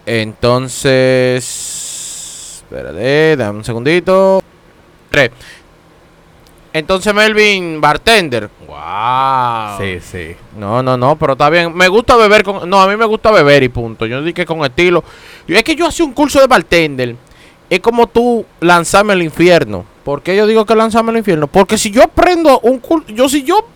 [0.06, 0.84] Entonces,
[2.64, 4.42] espérate, dame un segundito.
[5.10, 5.30] Tres.
[6.76, 8.50] Entonces Melvin, bartender.
[8.66, 9.78] Wow.
[9.78, 10.36] Sí, sí.
[10.58, 11.74] No, no, no, pero está bien.
[11.74, 12.68] Me gusta beber con...
[12.68, 14.04] No, a mí me gusta beber y punto.
[14.04, 15.02] Yo dije con estilo.
[15.48, 17.16] Yo, es que yo hacía un curso de bartender.
[17.70, 19.86] Es como tú lanzarme al infierno.
[20.04, 21.46] ¿Por qué yo digo que lanzarme al infierno?
[21.46, 23.06] Porque si yo aprendo un curso...
[23.08, 23.66] Yo si yo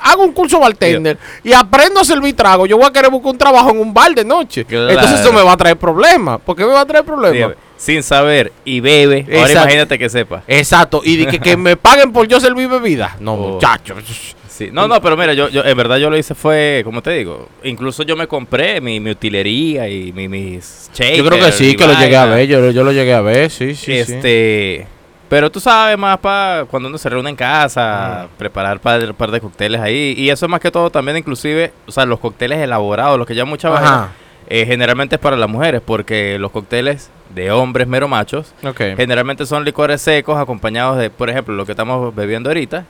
[0.00, 3.38] hago un curso bartender y aprendo a servir trago, yo voy a querer buscar un
[3.38, 4.64] trabajo en un bar de noche.
[4.64, 4.90] Claro.
[4.90, 6.40] Entonces eso me va a traer problemas.
[6.40, 7.32] ¿Por qué me va a traer problemas?
[7.32, 9.26] Dígame, Sin saber y bebe.
[9.36, 10.42] Ahora imagínate que sepa.
[10.48, 11.02] Exacto.
[11.04, 13.16] Y de que, que me paguen por yo servir bebida.
[13.20, 13.52] No, Oh.
[13.54, 14.34] muchachos.
[14.48, 14.70] Sí.
[14.72, 17.48] No, no, pero mira, yo, yo en verdad yo lo hice fue, como te digo,
[17.64, 21.18] incluso yo me compré mi, mi utilería y mi, mis shakers.
[21.18, 22.46] Yo creo que sí, que lo llegué a ver.
[22.46, 23.84] Yo, yo lo llegué a ver, sí, sí.
[23.84, 23.92] sí.
[23.92, 24.86] este,
[25.28, 28.38] pero tú sabes más para cuando uno se reúne en casa, Mm.
[28.38, 32.06] preparar par, par de cócteles ahí y eso más que todo también inclusive, o sea,
[32.06, 34.12] los cócteles elaborados, los que llaman mucha vaina, Ajá.
[34.48, 38.54] Eh, generalmente es para las mujeres porque los cócteles de hombres mero machos
[38.96, 42.84] generalmente son licores secos acompañados de, por ejemplo, lo que estamos bebiendo ahorita,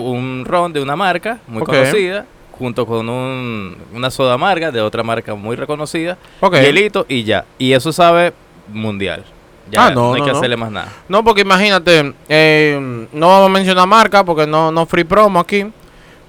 [0.00, 2.26] un ron de una marca muy conocida
[2.58, 6.16] junto con un, una soda amarga de otra marca muy reconocida,
[6.62, 7.44] hielito y ya.
[7.58, 8.32] Y eso sabe
[8.72, 9.24] mundial.
[9.70, 10.38] Ya Ah, no, hay no, que no.
[10.38, 10.92] hacerle más nada.
[11.08, 15.66] No, porque imagínate, eh, no vamos a mencionar marca porque no, no free promo aquí,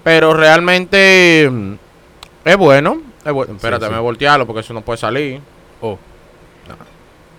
[0.03, 1.73] pero realmente mm,
[2.45, 3.01] es bueno.
[3.27, 3.53] Es bueno.
[3.55, 3.91] Espérate, sí.
[3.91, 5.41] me voltearlo porque eso no puede salir.
[5.81, 5.97] Oh.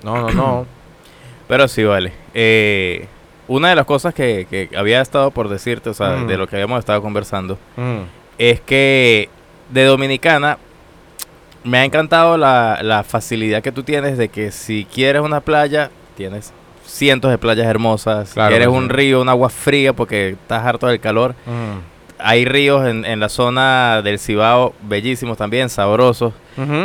[0.04, 0.66] No, no, no.
[1.48, 2.12] Pero sí, vale.
[2.34, 3.06] Eh,
[3.48, 6.26] una de las cosas que, que había estado por decirte, o sea, Mm.
[6.26, 8.00] de lo que habíamos estado conversando, Mm.
[8.36, 9.28] es que
[9.70, 10.58] de Dominicana
[11.64, 15.90] me ha encantado la, la facilidad que tú tienes de que si quieres una playa,
[16.16, 16.52] tienes
[16.86, 18.32] cientos de playas hermosas.
[18.34, 18.78] Claro quieres que sí.
[18.78, 21.34] un río, un agua fría porque estás harto del calor.
[21.46, 21.97] Mm.
[22.20, 26.32] Hay ríos en, en la zona del Cibao bellísimos también, sabrosos.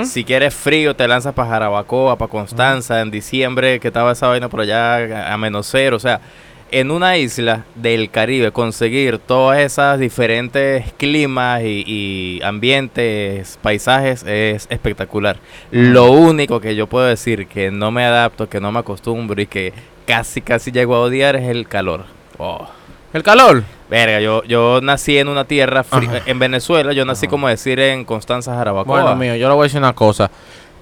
[0.06, 4.48] Si quieres frío, te lanzas para Jarabacoa, para Constanza, en diciembre, que estaba esa vaina
[4.50, 5.96] por allá a- a menos cero.
[5.96, 6.22] O sea,
[6.69, 14.67] en una isla del Caribe, conseguir todas esas diferentes climas y, y ambientes, paisajes, es
[14.69, 15.38] espectacular.
[15.72, 19.48] Lo único que yo puedo decir que no me adapto, que no me acostumbro y
[19.48, 19.74] que
[20.06, 22.06] casi, casi llego a odiar es el calor.
[22.38, 22.67] Oh.
[23.13, 23.63] El calor.
[23.89, 27.30] Verga, yo, yo nací en una tierra fría, en Venezuela, yo nací Ajá.
[27.32, 29.02] como decir en Constanza, Jarabacoa.
[29.04, 30.32] Bueno, mío, yo le voy a decir una cosa.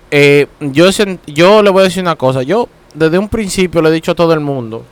[0.10, 0.86] Eh, yo,
[1.28, 2.41] yo le voy a decir una cosa.
[2.44, 4.86] Yo desde un principio le he dicho a todo el mundo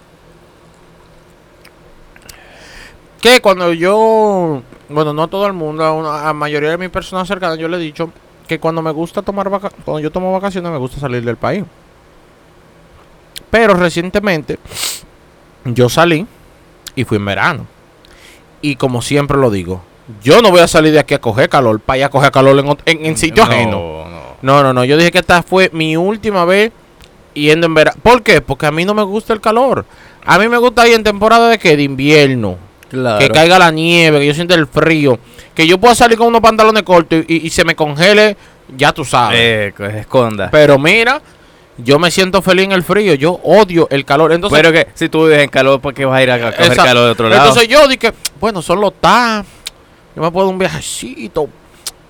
[3.21, 6.77] que cuando yo, bueno, no a todo el mundo, a, una- a la mayoría de
[6.77, 8.11] mis personas cercanas, yo le he dicho
[8.47, 11.63] que cuando me gusta tomar vaca cuando yo tomo vacaciones me gusta salir del país.
[13.49, 14.57] Pero recientemente
[15.65, 16.25] yo salí
[16.95, 17.65] y fui en verano.
[18.61, 19.81] Y como siempre lo digo,
[20.23, 22.57] yo no voy a salir de aquí a coger calor, para ir a coger calor
[22.59, 23.71] en, en, en sitio no, ajeno.
[23.71, 24.09] No,
[24.41, 24.83] No, no, no.
[24.83, 26.71] Yo dije que esta fue mi última vez
[27.33, 27.97] yendo en verano.
[28.01, 28.41] ¿Por qué?
[28.41, 29.85] Porque a mí no me gusta el calor.
[30.25, 32.57] A mí me gusta ir en temporada de que de invierno.
[32.89, 33.19] Claro.
[33.19, 35.19] Que caiga la nieve, que yo sienta el frío.
[35.53, 38.35] Que yo pueda salir con unos pantalones cortos y, y se me congele,
[38.75, 39.37] ya tú sabes.
[39.39, 40.49] Eh, que se esconda.
[40.51, 41.21] Pero mira,
[41.83, 43.13] yo me siento feliz en el frío.
[43.15, 44.31] Yo odio el calor.
[44.31, 46.53] Entonces, Pero que si tú vives en calor, ¿por qué vas a ir a coger
[46.61, 46.83] Exacto.
[46.83, 47.47] calor de otro lado?
[47.47, 49.43] Entonces yo dije, bueno, solo está.
[50.15, 51.47] Yo me puedo un viajecito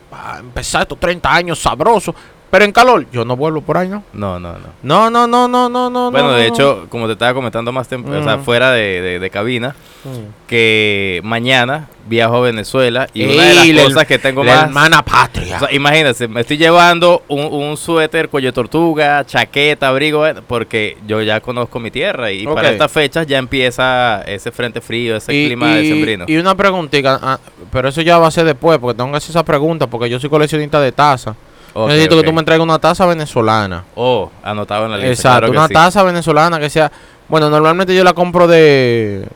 [0.09, 2.15] para empezar estos 30 años sabrosos.
[2.51, 4.03] Pero en calor, yo no vuelvo por ahí, ¿no?
[4.11, 4.59] No, no, no.
[4.81, 6.09] No, no, no, no, no, no.
[6.11, 6.53] Bueno, no, de no.
[6.55, 8.43] hecho, como te estaba comentando más temprano, o sea, Mm.
[8.43, 10.47] fuera de, de- de cabina, Mm.
[10.47, 14.63] que mañana viajo a Venezuela y una de las la- cosas que tengo la más...
[14.63, 15.57] hermana patria.
[15.57, 20.97] O sea, imagínate, me estoy llevando un, un suéter, cuello de tortuga, chaqueta, abrigo, porque
[21.05, 22.55] yo ya conozco mi tierra y Ok.
[22.55, 26.25] para estas fechas ya empieza ese frente frío, ese clima de sembrino.
[26.27, 27.39] y una preguntita, ah,
[27.71, 30.19] pero eso ya va a ser después, porque tengo que hacer esa pregunta, porque yo
[30.19, 31.35] soy coleccionista de tazas.
[31.75, 33.85] Necesito que tú me traigas una taza venezolana.
[33.95, 35.11] Oh, anotado en la lista.
[35.11, 35.73] Exacto, claro que una sí.
[35.73, 36.91] taza venezolana que sea...
[37.27, 39.27] Bueno, normalmente yo la compro de,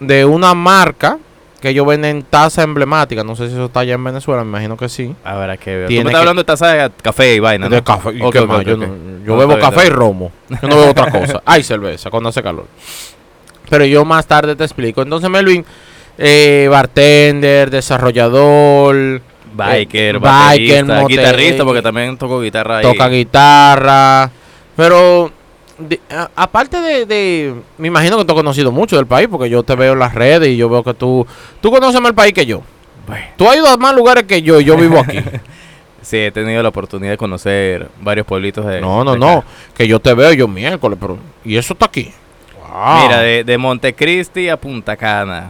[0.00, 1.18] de una marca
[1.60, 3.22] que ellos venden taza emblemática.
[3.22, 5.14] No sé si eso está allá en Venezuela, me imagino que sí.
[5.24, 5.58] Que ver.
[5.58, 7.74] Tú Tiene me estás que- hablando de taza de café y vaina, ¿no?
[7.74, 8.10] De café.
[8.14, 8.64] ¿Y qué más?
[8.64, 10.32] yo no- yo No, bebo bien, café y romo.
[10.48, 11.42] Yo no bebo otra cosa.
[11.44, 12.66] Hay cerveza cuando hace calor.
[13.68, 15.02] Pero yo más tarde te explico.
[15.02, 15.66] Entonces, Melvin,
[16.16, 19.20] eh, bartender, desarrollador,
[19.58, 22.82] Biker, Eh, biker, guitarrista, porque también toco guitarra ahí.
[22.82, 24.30] toca guitarra.
[24.76, 25.30] Pero,
[25.78, 29.50] de- a- aparte de, de- Me imagino que tú has conocido mucho del país, porque
[29.50, 31.26] yo te veo en las redes y yo veo que tú...
[31.60, 32.62] Tú conoces más el país que yo.
[33.06, 35.18] Bueno, Tú has ido a más lugares que yo y yo vivo aquí.
[36.02, 38.80] sí, he tenido la oportunidad de conocer varios pueblitos de...
[38.80, 39.44] no, no, de no.
[39.74, 41.18] Que yo te veo yo miércoles, pero...
[41.44, 42.12] Y eso está aquí.
[42.70, 43.02] Wow.
[43.02, 45.48] Mira, de, de Montecristi a Punta Cana,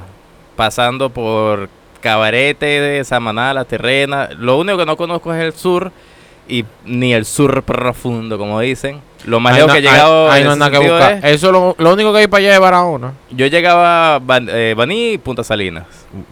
[0.56, 1.68] pasando por
[2.00, 4.28] Cabarete, de Samaná, La Terrena.
[4.38, 5.92] Lo único que no conozco es el sur
[6.48, 9.00] y ni el sur profundo, como dicen.
[9.24, 11.12] Lo más lejos que he llegado no hay ese nada que buscar.
[11.14, 13.12] es- Eso lo, lo único que hay para allá es Barahona.
[13.30, 15.84] yo llegaba a Ban- eh, Baní y Punta Salinas.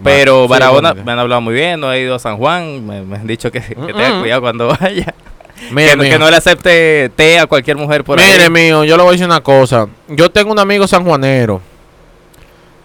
[0.04, 3.02] Pero Sí, Barahona me han hablado muy bien, no he ido a San Juan, me,
[3.02, 5.12] me han dicho que, que tenga cuidado cuando vaya.
[5.72, 6.12] Mire, que, no- mijo.
[6.14, 8.50] que no le acepte té a cualquier mujer por Mire, ahí.
[8.50, 9.88] mío, yo le voy a decir una cosa.
[10.08, 11.60] Yo tengo un amigo sanjuanero.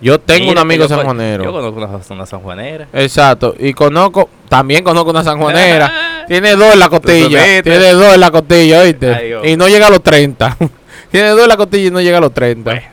[0.02, 1.44] Yo tengo Mira un amigo yo sanjuanero.
[1.44, 2.88] Yo conozco una, una sanjuanera.
[2.92, 3.54] Exacto.
[3.60, 6.26] Y conozco, también conozco una sanjuanera.
[6.28, 7.62] Tiene dos en la costilla.
[7.62, 9.14] Tiene dos en la costilla, ¿oíste?
[9.14, 10.58] Ay, y no llega a los 30.
[11.12, 12.72] Tiene dos en la costilla y no llega a los 30.
[12.72, 12.88] Bueno.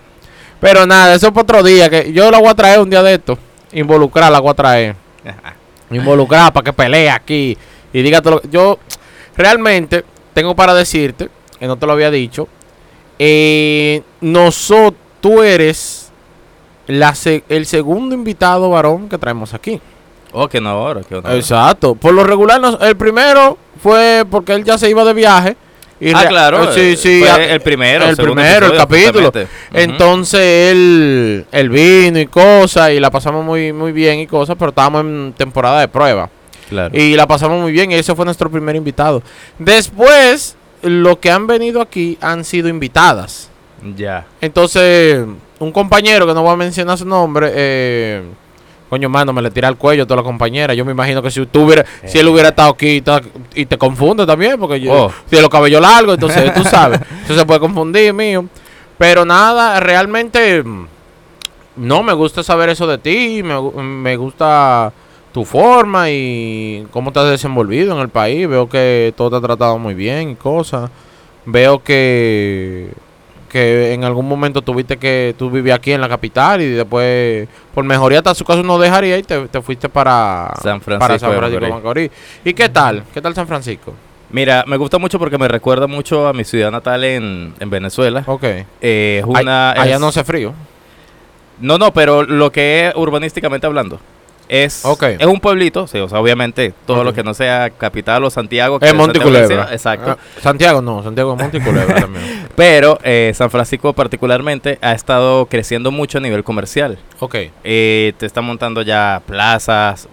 [0.61, 1.89] Pero nada, eso es para otro día.
[1.89, 3.39] que Yo la voy a traer un día de esto.
[3.73, 4.97] Involucrar la voy a traer.
[5.91, 7.57] Involucrar para que pelee aquí.
[7.93, 8.49] Y diga todo lo que...
[8.49, 8.79] Yo
[9.37, 12.49] realmente tengo para decirte, que no te lo había dicho.
[13.19, 16.08] Eh, nosotros, tú eres
[16.89, 19.81] la se- el segundo invitado varón que traemos aquí.
[20.33, 21.95] Oh, que no ahora, que no Exacto.
[21.95, 25.57] Por lo regular, el primero fue porque él ya se iba de viaje.
[26.01, 26.65] Y ah, claro.
[26.65, 27.21] eh, Sí, eh, sí.
[27.25, 28.05] fue el primero.
[28.05, 29.33] el primero, el capítulo.
[29.73, 34.69] Entonces él, él vino y cosas y la pasamos muy, muy bien y cosas, pero
[34.69, 36.29] estábamos en temporada de prueba.
[36.69, 36.97] Claro.
[36.97, 39.23] Y la pasamos muy bien y ese fue nuestro primer invitado.
[39.59, 43.51] Después, lo que han venido aquí han sido invitadas.
[43.97, 44.27] Ya.
[44.41, 45.25] Entonces,
[45.59, 48.23] un compañero que no voy a mencionar su nombre, eh,
[48.91, 50.75] coño, mano, me le tira al cuello a toda la compañera.
[50.75, 53.03] Yo me imagino que si tú hubiera, si él hubiera estado aquí
[53.55, 55.13] y te confunde también, porque yo, Oh.
[55.29, 58.47] tiene los cabellos largos, entonces tú sabes, eso se puede confundir, mío.
[58.97, 60.87] Pero nada, realmente mm,
[61.77, 64.93] no me gusta saber eso de ti, me, me gusta
[65.33, 68.49] tu forma y cómo te has desenvolvido en el país.
[68.49, 70.91] Veo que todo te ha tratado muy bien y cosas.
[71.45, 72.89] Veo que
[73.49, 77.85] que en algún momento tuviste que tú vivías aquí en la capital y después por
[77.85, 81.31] mejoría hasta su caso no dejaría y te, te fuiste para San Francisco para San
[81.31, 82.11] de Francisco de Macorís.
[82.45, 83.05] ¿Y qué tal?
[83.13, 83.95] ¿Qué tal San Francisco?
[84.31, 88.23] Mira, me gusta mucho porque me recuerda mucho a mi ciudad natal en, en Venezuela.
[88.27, 88.45] Ok.
[88.45, 88.67] Eh,
[89.21, 90.53] es Ay- una, allá es- no hace frío.
[91.61, 93.99] No, no, pero lo que es urbanísticamente hablando.
[94.49, 98.31] Es, es un pueblito, sí, o sea, obviamente todo lo que no sea capital o
[98.31, 98.79] Santiago.
[98.79, 99.65] que Es es Monte Santiago de la Culebra.
[99.67, 100.19] Sierra, Exacto.
[100.21, 102.49] Ah, Santiago no, Santiago es Monte Culebra también.
[102.57, 106.99] Pero eh, San Francisco particularmente ha estado creciendo mucho a nivel comercial.
[107.21, 107.37] Ok.
[107.65, 110.09] Eh, te están montando ya plazas.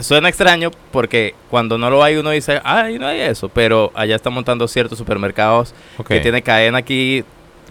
[0.00, 3.48] Suena extraño porque cuando no lo hay uno dice, ay, no hay eso.
[3.48, 5.74] Pero allá están montando ciertos supermercados
[6.08, 7.24] que tiene cadena aquí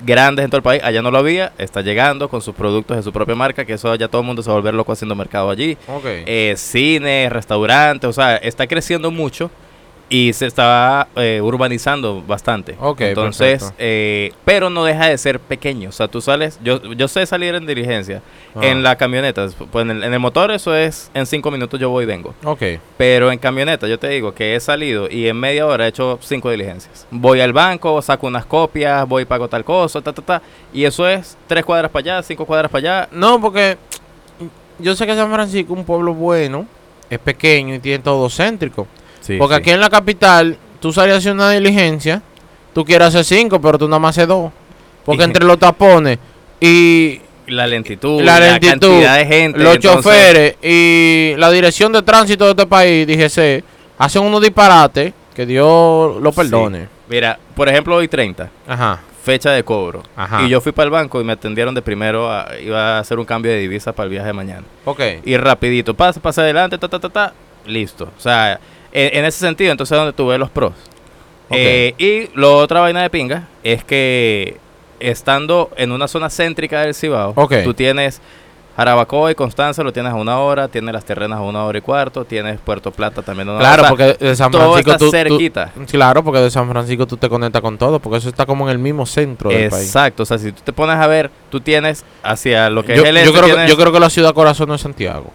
[0.05, 0.81] grandes en todo el país.
[0.83, 3.93] Allá no lo había, está llegando con sus productos de su propia marca, que eso
[3.95, 5.77] ya todo el mundo se va a volver loco haciendo mercado allí.
[6.03, 9.49] Eh, cine, restaurantes, o sea, está creciendo mucho
[10.09, 12.75] y se está eh, urbanizando bastante.
[12.79, 15.89] Ok, Entonces, eh, pero no deja de ser pequeño.
[15.89, 18.21] O sea, tú sales, yo, yo sé salir en diligencia,
[18.55, 18.59] Ah.
[18.67, 21.89] en la camioneta, pues en el, en el motor eso es en cinco minutos yo
[21.89, 22.35] voy y vengo.
[22.43, 22.61] Ok.
[22.97, 26.19] Pero en camioneta, yo te digo que he salido y en media hora he hecho
[26.21, 27.07] cinco diligencias.
[27.09, 30.41] Voy al banco, saco unas copias, voy y pago tal cosa, ta, ta, ta.
[30.71, 33.09] Y eso es tres cuadras para allá, cinco cuadras para allá.
[33.11, 33.77] No, porque
[34.77, 36.67] yo sé que San Francisco es un pueblo bueno,
[37.09, 38.85] es pequeño y tiene todo céntrico.
[39.23, 39.61] Sí, porque sí.
[39.61, 42.21] aquí en la capital, tú sales a hacer una diligencia,
[42.73, 44.51] tú quieres hacer cinco, pero tú nada más haces dos.
[45.05, 46.19] Porque entre los tapones
[46.59, 49.59] y La lentitud, la la, lentitud, cantidad de gente.
[49.59, 53.63] los entonces- choferes y la dirección de tránsito de este país, DGC,
[53.97, 56.87] hacen unos disparates Que Dios lo perdone.
[57.09, 58.99] Mira, por ejemplo, hoy 30, Ajá.
[59.23, 60.03] fecha de cobro.
[60.15, 60.43] Ajá.
[60.43, 63.19] Y yo fui para el banco y me atendieron de primero, a- iba a hacer
[63.19, 64.63] un cambio de divisa para el viaje de mañana.
[64.85, 65.01] Ok.
[65.25, 67.33] Y rapidito, pasa, pasa adelante, ta, ta, ta, ta,
[67.65, 68.09] listo.
[68.17, 68.59] O sea,
[68.93, 70.71] en, en ese sentido, entonces es donde tú ves los pros.
[71.49, 74.57] Eh, y lo otra vaina de pinga es que
[74.99, 77.55] estando en una zona céntrica del Cibao, Ok.
[77.63, 78.21] tú tienes
[78.75, 81.81] Jarabacoa y Constanza, lo tienes a una hora, tienes las terrenas a una hora y
[81.81, 83.93] cuarto, tienes Puerto Plata también a una Claro, hora.
[83.93, 85.71] O sea, porque de San todo Francisco está tú, tú- cerquita.
[85.91, 88.71] Claro, porque de San Francisco tú te conectas con todo, porque eso está como en
[88.71, 89.85] el mismo centro del país.
[89.85, 93.03] Exacto, o sea, si tú te pones a ver, tú tienes hacia lo que Yo,
[93.03, 95.29] es el yo este, creo que, yo creo que la ciudad corazón no es Santiago.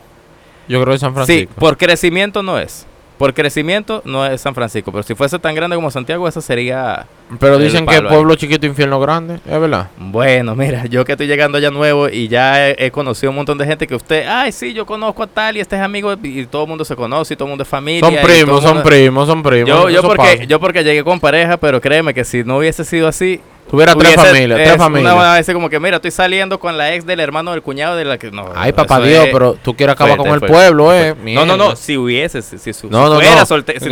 [0.67, 1.55] Yo creo que es San Sí, Francisco.
[1.61, 2.88] por crecimiento no es.
[3.19, 7.07] Por crecimiento no es San Francisco, pero si fuese tan grande como Santiago, esa sería...
[7.41, 9.41] Pero dicen que pueblo chiquito, infierno grande.
[9.45, 9.89] Es verdad.
[9.99, 13.59] Bueno, mira, yo que estoy llegando allá nuevo y ya he, he conocido un montón
[13.59, 16.47] de gente que usted, ay, sí, yo conozco a tal y este es amigo y
[16.47, 18.09] todo el mundo se conoce y todo el mundo es familia.
[18.09, 19.69] Son primos, son primos, son primos.
[19.69, 20.45] Yo, yo, porque, pasa.
[20.45, 23.41] yo porque llegué con pareja, pero créeme que si no hubiese sido así...
[23.71, 25.15] Tuviera tres familias, es tres Una familias.
[25.15, 28.05] buena vez como que, mira, estoy saliendo con la ex del hermano del cuñado de
[28.05, 28.31] la que...
[28.31, 31.15] No, Ay, papá Dios, es- pero tú quieres acabar fuerte, con el fuerte, pueblo, eh.
[31.35, 33.47] No, no, no, si hubiese, si, si, si No, no, fuera no.
[33.47, 33.87] solte- si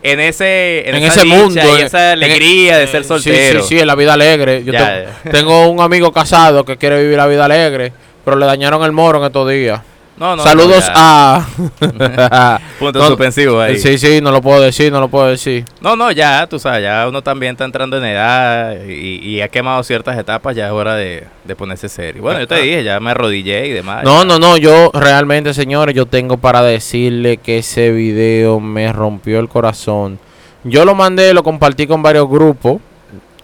[0.00, 1.60] en ese, en, en esa ese mundo.
[1.76, 3.62] y en- esa en- alegría de eh, ser sí, soltero.
[3.62, 4.62] Sí, sí, en la vida alegre.
[4.64, 5.30] Yo Ya, tengo, ya.
[5.30, 7.92] tengo un amigo casado que quiere vivir la vida alegre,
[8.24, 9.80] pero le dañaron el moro en estos días.
[10.18, 12.60] No, no, Saludos no, a.
[12.78, 13.78] Punto suspensivo ahí.
[13.78, 15.64] Sí, sí, no lo puedo decir, no lo puedo decir.
[15.80, 19.48] No, no, ya, tú sabes, ya uno también está entrando en edad y, y ha
[19.48, 22.22] quemado ciertas etapas, ya es hora de, de ponerse serio.
[22.22, 24.04] Bueno, yo te dije, ya me arrodillé y demás.
[24.04, 29.38] No, no, no, yo realmente, señores, yo tengo para decirle que ese video me rompió
[29.40, 30.18] el corazón.
[30.64, 32.80] Yo lo mandé, lo compartí con varios grupos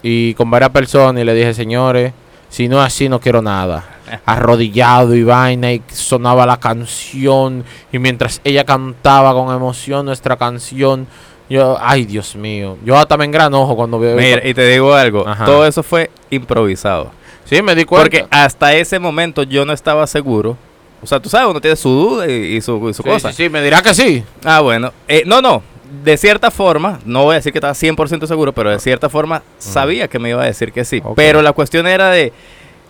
[0.03, 2.13] y con varias personas y le dije, señores,
[2.49, 3.94] si no es así, no quiero nada.
[4.25, 11.07] Arrodillado y vaina y sonaba la canción y mientras ella cantaba con emoción nuestra canción,
[11.49, 15.27] yo, ay Dios mío, yo hasta me engranojo cuando veo Mira, y te digo algo,
[15.27, 15.45] Ajá.
[15.45, 17.11] todo eso fue improvisado.
[17.45, 18.03] Sí, me di cuenta.
[18.03, 20.57] Porque hasta ese momento yo no estaba seguro.
[21.03, 23.31] O sea, tú sabes, uno tiene su duda y, y su, y su sí, cosa.
[23.31, 24.23] sí, sí, me dirá que sí.
[24.43, 24.91] Ah, bueno.
[25.07, 25.61] Eh, no, no.
[26.03, 29.43] De cierta forma, no voy a decir que estaba 100% seguro, pero de cierta forma
[29.59, 31.03] sabía que me iba a decir que sí.
[31.15, 32.33] Pero la cuestión era de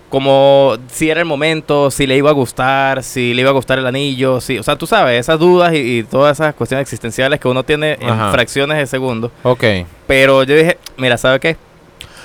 [0.10, 3.80] como si era el momento, si le iba a gustar, si le iba a gustar
[3.80, 7.40] el anillo, si, o sea, tú sabes, esas dudas y, y todas esas cuestiones existenciales
[7.40, 8.28] que uno tiene Ajá.
[8.28, 9.32] en fracciones de segundo.
[9.44, 9.64] Ok.
[10.08, 11.58] Pero yo dije, mira, ¿sabe qué?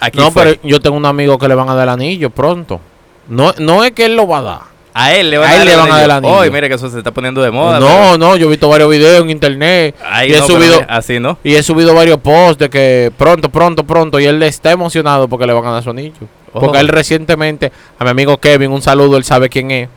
[0.00, 0.44] Aquí no, fue.
[0.44, 2.80] pero yo tengo un amigo que le van a dar el anillo pronto.
[3.28, 4.60] No, no es que él lo va a dar.
[4.94, 6.28] a él le van a a, él dar le van a dar el anillo.
[6.30, 6.40] anillo.
[6.42, 7.78] Oye, mira que eso se está poniendo de moda.
[7.78, 11.38] no, no, yo he visto varios videos en internet Ay, y no, subido así no.
[11.44, 15.46] y he subido varios posts de que pronto, pronto, pronto y él está emocionado porque
[15.46, 16.14] le van a dar su anillo.
[16.52, 19.88] Porque él recientemente a mi amigo Kevin, un saludo, él sabe quién es.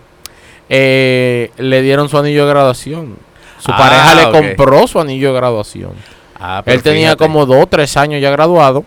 [0.70, 3.16] eh, le dieron su anillo de graduación.
[3.60, 5.92] Su Ah, pareja le compró su anillo de graduación.
[6.40, 8.84] Ah, Él tenía como dos, tres años ya graduado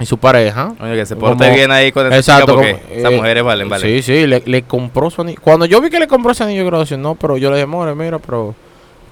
[0.00, 2.94] y su pareja Oye, que se porte como- bien ahí con esa Exacto, porque como-
[2.98, 3.88] esas eh, mujeres valen, valen.
[3.88, 5.38] Sí, sí, le, le compró su anillo.
[5.42, 7.66] Cuando yo vi que le compró ese anillo de graduación, no, pero yo le dije,
[7.66, 8.54] more, mira, pero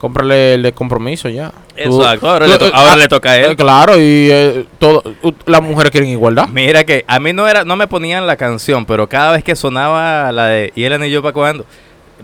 [0.01, 1.53] cómprale el de compromiso ya.
[1.77, 3.57] Exacto, ahora, le, to- eh, ahora ah, le toca a eh, él.
[3.57, 5.03] claro, y eh, todo,
[5.47, 6.49] las mujeres quieren igualdad.
[6.49, 9.55] Mira que a mí no era, no me ponían la canción, pero cada vez que
[9.55, 11.65] sonaba la de y el anillo para cuando,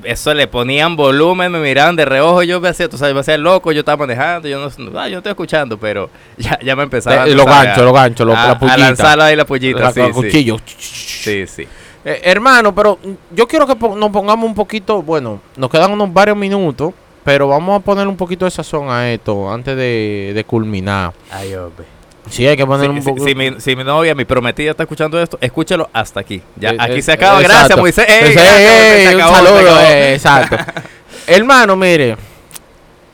[0.05, 3.37] eso le ponían volumen, me miraban de reojo, yo me hacía, tú sabes, me hacía
[3.39, 4.67] loco, yo estaba manejando, yo no,
[4.99, 6.09] ah, yo no estoy escuchando, pero
[6.39, 8.59] ya, ya me empezaba Eh, tú los ganchos, a- los ganchos, los- a, la a
[8.59, 8.79] pullita.
[8.79, 10.57] lanzarla ahí la pullita, La- sí, la sí.
[10.79, 11.69] Sí, sí.
[12.05, 12.99] Eh, hermano, pero
[13.33, 16.93] yo quiero que nos pongamos un poquito, bueno, nos quedan unos varios minutos,
[17.27, 21.13] pero vamos a poner un poquito de sazón a esto antes de, de culminar.
[21.31, 21.85] Ay, hombre.
[22.31, 23.25] Sí, hay que poner Si, un poco.
[23.25, 26.41] si mi, si mi novia, mi prometida está escuchando esto, escúchelo hasta aquí.
[26.57, 27.41] Ya, Eh, aquí eh, se acaba.
[27.43, 27.59] exacto.
[27.59, 28.07] Gracias, Moisés.
[28.09, 30.57] Ey, Ey, gracias, ey, se un acabó, saludo, eh, exacto.
[31.27, 32.17] Hermano, mire,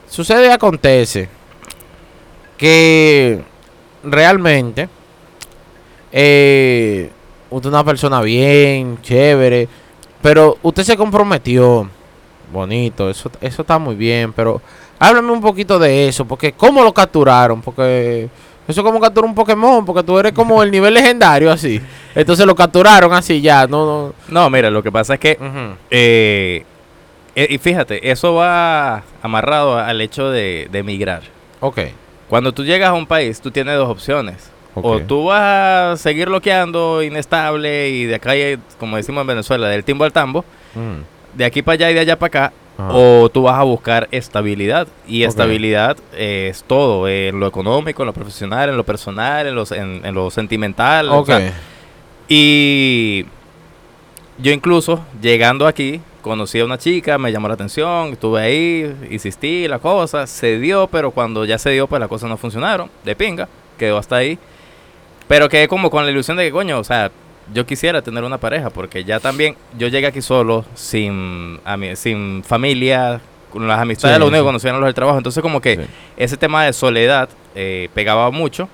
[0.08, 1.28] sucede y acontece
[2.58, 3.42] que
[4.04, 4.88] realmente
[6.12, 7.10] eh,
[7.50, 9.68] usted es una persona bien, chévere,
[10.20, 11.88] pero usted se comprometió,
[12.52, 14.60] bonito, eso, eso está muy bien, pero
[14.98, 17.60] háblame un poquito de eso, porque ¿cómo lo capturaron?
[17.62, 18.28] Porque
[18.68, 21.80] eso es como capturar un Pokémon, porque tú eres como el nivel legendario así.
[22.14, 25.76] Entonces lo capturaron así ya, no, No, mira, lo que pasa es que no.
[25.90, 26.64] Eh,
[27.34, 31.22] y fíjate, eso va amarrado al hecho de, de emigrar.
[31.60, 31.80] Ok.
[32.28, 34.50] Cuando tú llegas a un país, tú tienes dos opciones.
[34.74, 38.32] O tú vas a seguir bloqueando, inestable, y de acá,
[38.78, 41.02] como decimos en Venezuela, del timbo al tambo, Mm.
[41.34, 42.90] De aquí para allá y de allá para acá, Ajá.
[42.94, 44.86] o tú vas a buscar estabilidad.
[45.06, 49.46] Y estabilidad eh, es todo, eh, en lo económico, en lo profesional, en lo personal,
[49.46, 51.08] en lo, en, en lo sentimental.
[51.08, 51.26] o Ok.
[51.26, 51.52] sea,
[52.28, 53.26] y
[54.38, 59.68] yo incluso, llegando aquí, conocí a una chica, me llamó la atención, estuve ahí, insistí,
[59.68, 63.14] la cosa, se dio, pero cuando ya se dio, pues las cosas no funcionaron, de
[63.16, 64.38] pinga, quedó hasta ahí.
[65.28, 67.10] Pero quedé como con la ilusión de que, coño, o sea,
[67.52, 71.96] yo quisiera tener una pareja, porque ya también yo llegué aquí solo, sin, a mí,
[71.96, 73.20] sin familia,
[73.50, 75.18] con las amistades, Sí, lo único que conocían los del trabajo.
[75.18, 75.82] Entonces, como que Sí.
[76.16, 78.68] ese tema de soledad eh, pegaba mucho.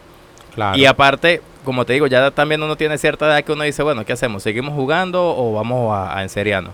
[0.55, 0.77] Claro.
[0.79, 4.05] Y aparte, como te digo, ya también uno tiene cierta edad que uno dice, bueno,
[4.05, 4.43] ¿qué hacemos?
[4.43, 6.73] ¿Seguimos jugando o vamos a, a enseriarnos?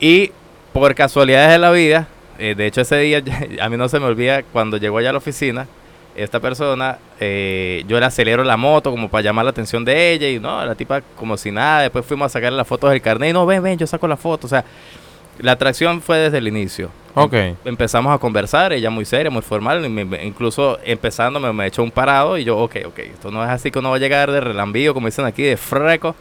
[0.00, 0.32] Y
[0.72, 2.08] por casualidades de la vida,
[2.38, 3.22] eh, de hecho ese día,
[3.60, 5.68] a mí no se me olvida, cuando llegó allá a la oficina,
[6.16, 10.28] esta persona, eh, yo le acelero la moto como para llamar la atención de ella
[10.28, 13.30] y no, la tipa como si nada, después fuimos a sacarle las fotos del carnet
[13.30, 14.64] y no, ven, ven, yo saco la foto, o sea,
[15.38, 16.90] la atracción fue desde el inicio.
[17.14, 17.34] Ok.
[17.64, 19.84] Empezamos a conversar, ella muy seria, muy formal,
[20.22, 23.70] incluso empezando me, me echó un parado y yo, ok, ok, esto no es así
[23.70, 26.14] que uno va a llegar de relambío, como dicen aquí, de freco.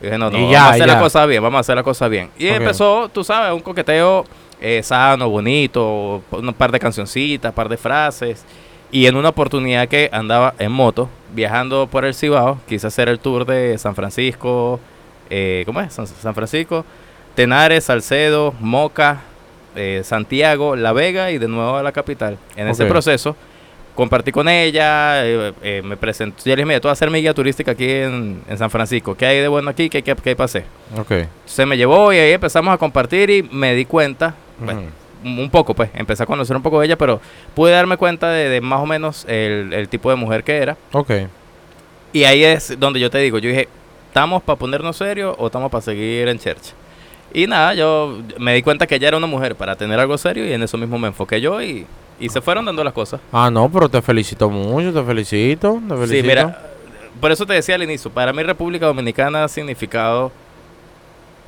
[0.00, 0.94] Y dije, no, no, Y vamos ya, a hacer ya.
[0.94, 2.30] la cosa bien, vamos a hacer la cosa bien.
[2.38, 4.24] Y empezó, tú sabes, un coqueteo
[4.60, 8.44] eh, sano, bonito, un par de cancioncitas, par de frases.
[8.92, 13.20] Y en una oportunidad que andaba en moto, viajando por el Cibao, quise hacer el
[13.20, 14.80] tour de San Francisco,
[15.30, 15.92] eh, ¿cómo es?
[15.92, 16.84] San, San Francisco,
[17.36, 19.20] Tenares, Salcedo, Moca,
[19.76, 22.36] eh, Santiago, La Vega y de nuevo a la capital.
[22.56, 23.36] En ese proceso
[23.94, 27.10] compartí con ella, eh, eh, me presentó, yo le dije, mira, tú vas a ser
[27.10, 29.14] mi guía turística aquí en, en San Francisco.
[29.14, 29.88] ¿Qué hay de bueno aquí?
[29.88, 30.64] ¿Qué, qué, qué pasé?
[30.98, 31.12] Ok.
[31.44, 34.90] Se me llevó y ahí empezamos a compartir y me di cuenta, bueno, un
[35.24, 37.20] un poco pues, empecé a conocer un poco de ella, pero
[37.54, 40.76] pude darme cuenta de, de más o menos el, el tipo de mujer que era.
[40.92, 41.10] Ok.
[42.12, 43.68] Y ahí es donde yo te digo, yo dije,
[44.08, 46.72] ¿estamos para ponernos serios o estamos para seguir en church?
[47.32, 50.44] Y nada, yo me di cuenta que ella era una mujer para tener algo serio
[50.46, 51.86] y en eso mismo me enfoqué yo y,
[52.18, 53.20] y se fueron dando las cosas.
[53.32, 56.20] Ah, no, pero te felicito mucho, te felicito, te felicito.
[56.20, 56.60] Sí, mira,
[57.20, 60.32] por eso te decía al inicio, para mí República Dominicana ha significado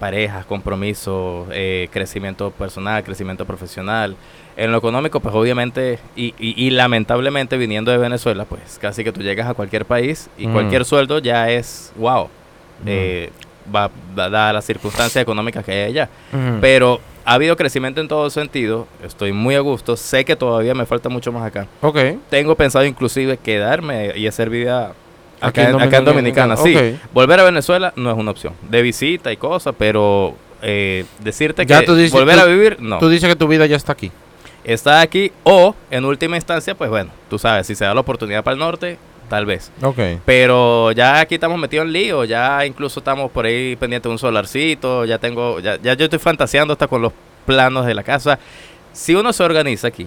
[0.06, 4.16] parejas, compromiso, eh, crecimiento personal, crecimiento profesional.
[4.56, 9.12] En lo económico, pues obviamente, y, y- y lamentablemente viniendo de Venezuela, pues casi que
[9.12, 10.52] tú llegas a cualquier país y Mm.
[10.54, 12.24] cualquier sueldo ya es wow.
[12.24, 12.84] Mm.
[12.88, 13.30] Eh,
[13.72, 16.08] va, va- dadas las circunstancias económicas que hay allá.
[16.32, 16.58] Ujú.
[16.60, 20.84] Pero ha habido crecimiento en todo sentido, estoy muy a gusto, sé que todavía me
[20.84, 21.68] falta mucho más acá.
[21.80, 21.96] Ok.
[22.28, 24.94] Tengo pensado inclusive quedarme y hacer vida
[25.48, 26.56] acá, en acá en Dominicana.
[26.56, 28.54] Sí, volver a Venezuela no es una opción.
[28.68, 32.76] De visita y cosas, pero eh, decirte Ya que tú dices- volver tú- a vivir,
[32.80, 32.98] no.
[32.98, 34.10] Tú dices que tu vida ya está aquí.
[34.64, 38.44] Está aquí o, en última instancia, pues bueno, tú sabes, si se da la oportunidad
[38.44, 38.96] para el norte,
[39.28, 39.72] tal vez.
[39.82, 39.98] Ok.
[40.24, 44.18] Pero ya aquí estamos metidos en lío, ya incluso estamos por ahí pendientes de un
[44.18, 47.12] solarcito, ya tengo, ya, ya yo estoy fantaseando hasta con los
[47.44, 48.38] planos de la casa.
[48.92, 50.06] Si uno se organiza aquí,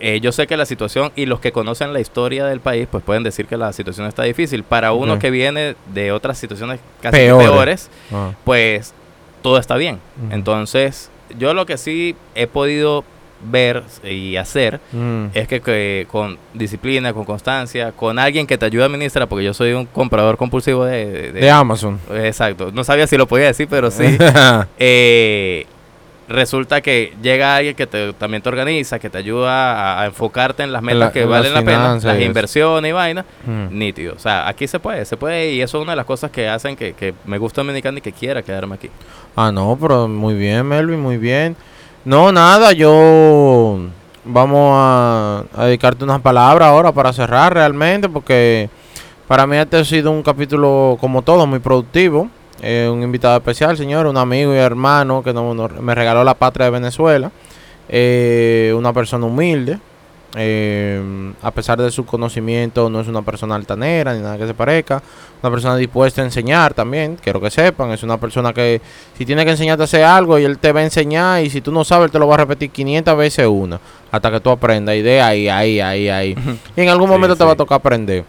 [0.00, 3.04] Eh, yo sé que la situación y los que conocen la historia del país, pues
[3.04, 4.64] pueden decir que la situación está difícil.
[4.64, 7.48] Para uno que viene de otras situaciones casi Peores.
[7.48, 8.30] peores, Ah.
[8.44, 8.94] pues
[9.42, 9.98] todo está bien.
[10.30, 13.04] Entonces, yo lo que sí he podido
[13.44, 15.24] ver y hacer Mm.
[15.34, 19.44] es que, que con disciplina, con constancia, con alguien que te ayude a administrar, porque
[19.44, 21.32] yo soy un comprador compulsivo de...
[21.32, 21.98] de- De Amazon.
[22.14, 24.04] Exacto, no sabía si lo podía decir, pero sí.
[24.78, 25.66] Eh,
[26.28, 30.62] resulta que llega alguien que te- también te organiza, que te ayuda a, a enfocarte
[30.62, 33.76] en las metas la- que en valen la pena, las inversiones y vaina, Mm.
[33.78, 34.14] nítido.
[34.14, 36.48] O sea, aquí se puede, se puede y eso es una de las cosas que
[36.48, 38.88] hacen que, que me gusta Dominicana y que quiera quedarme aquí.
[39.36, 41.56] Ah, no, pero muy bien, Melvin, muy bien.
[42.04, 43.80] No, nada, yo
[44.24, 48.68] vamos a, a dedicarte unas palabras ahora para cerrar realmente, porque
[49.28, 52.28] para mí este ha sido un capítulo, como todo, muy productivo.
[52.62, 56.34] Eh, un invitado especial, señor, un amigo y hermano que no- no- me regaló la
[56.34, 57.30] patria de Venezuela.
[57.88, 59.78] Eh, una persona humilde.
[60.34, 60.98] eh,
[61.42, 65.02] a pesar de su conocimiento, no es una persona altanera ni nada que se parezca.
[65.42, 67.90] Una persona dispuesta a enseñar también, quiero que sepan.
[67.90, 68.80] Es una persona que
[69.18, 71.60] si tiene que enseñarte a hacer algo y él te va a enseñar y si
[71.60, 73.78] tú no sabes, él te lo va a repetir 500 veces una
[74.10, 74.94] hasta que tú aprendas.
[74.96, 76.34] Y de ahí, ahí, ahí, ahí.
[76.76, 78.24] y en algún Sí, momento te va a tocar aprender.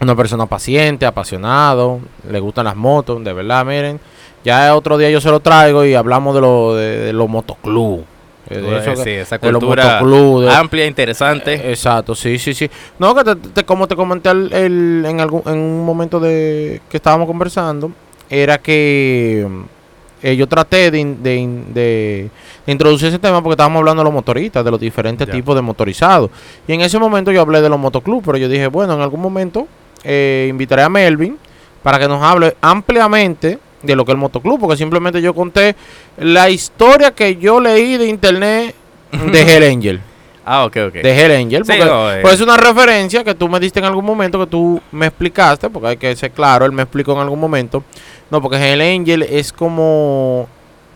[0.00, 4.00] Una persona paciente, apasionado, le gustan las motos, de verdad, miren.
[4.44, 8.04] Ya otro día yo se lo traigo y hablamos de lo de, de los motoclub.
[8.50, 11.54] Eh, de eso sí, esa de los cultura motoclub, de- amplia, interesante.
[11.54, 12.68] eh, Exacto, sí, sí, sí.
[12.98, 16.82] No, que te- te- como te comenté el- el- en, algún, en un momento de
[16.90, 17.90] que estábamos conversando,
[18.28, 19.48] era que
[20.22, 22.30] eh, yo traté de, de in- de-
[22.66, 25.32] de introducir ese tema porque estábamos hablando de los motoristas, de los diferentes Ya.
[25.32, 26.30] tipos de motorizados.
[26.68, 29.20] Y en ese momento yo hablé de los motoclubs, pero yo dije, bueno, en algún
[29.22, 29.66] momento
[30.04, 31.38] eh, invitaré a Melvin
[31.82, 35.76] para que nos hable ampliamente de lo que es el motoclub, porque simplemente yo conté
[36.18, 38.74] la historia que yo leí de internet
[39.12, 40.00] de Hell Angel
[40.46, 40.92] Ah, ok, ok.
[40.94, 41.64] de Hell Angel.
[41.64, 42.18] Sí, Porque, no, eh.
[42.20, 45.70] pues es una referencia que tú me diste en algún momento, que tú me explicaste,
[45.70, 47.82] porque hay que ser claro, él me explicó en algún momento.
[48.30, 50.46] No, porque Hell Angel es como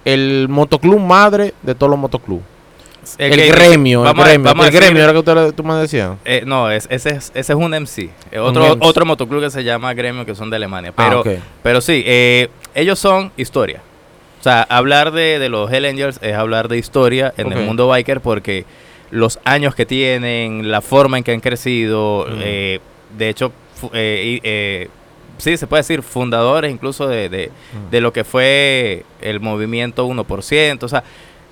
[0.04, 2.42] el motoclub madre de todos los motoclubs.
[3.18, 6.16] El, gremio, el gremio, a el decir- gremio, era que usted, tú me decías.
[6.24, 8.10] Eh, no, es, ese, es, ese es un MC.
[8.30, 10.92] eh, otro, otro motoclub que se llama Gremio, que son de Alemania.
[10.96, 11.28] Pero, ah, ok.
[11.62, 13.80] pero sí, eh, ellos son historia.
[14.40, 17.88] O sea, hablar de, de los Hell Angels es hablar de historia en el mundo
[17.88, 18.64] biker porque
[19.10, 22.40] los años que tienen, la forma en que han crecido, Mm.
[22.42, 22.80] eh,
[23.16, 23.52] de hecho,
[23.94, 24.88] eh, eh,
[25.38, 27.90] sí, se puede decir fundadores incluso de, de, Mm.
[27.90, 30.84] de lo que fue el movimiento 1%.
[30.84, 31.02] O sea,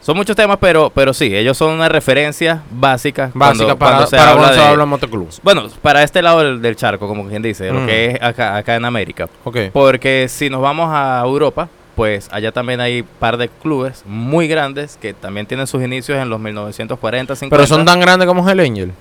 [0.07, 3.33] son muchos temas, pero, pero sí, ellos son una referencia básica.
[3.35, 5.29] Básica cuando- para, cuando se para habla de- habla motoclub.
[5.43, 7.75] bueno, para este lado del, del charco, como quien dice, Mm.
[7.75, 9.29] lo que es acá, acá en América.
[9.43, 9.57] Ok.
[9.73, 14.97] Porque si nos vamos a Europa, pues allá también hay par de clubes muy grandes
[15.01, 17.57] que también tienen sus inicios en los 1940, 50.
[17.57, 18.93] Pero son tan grandes como Hell Angel.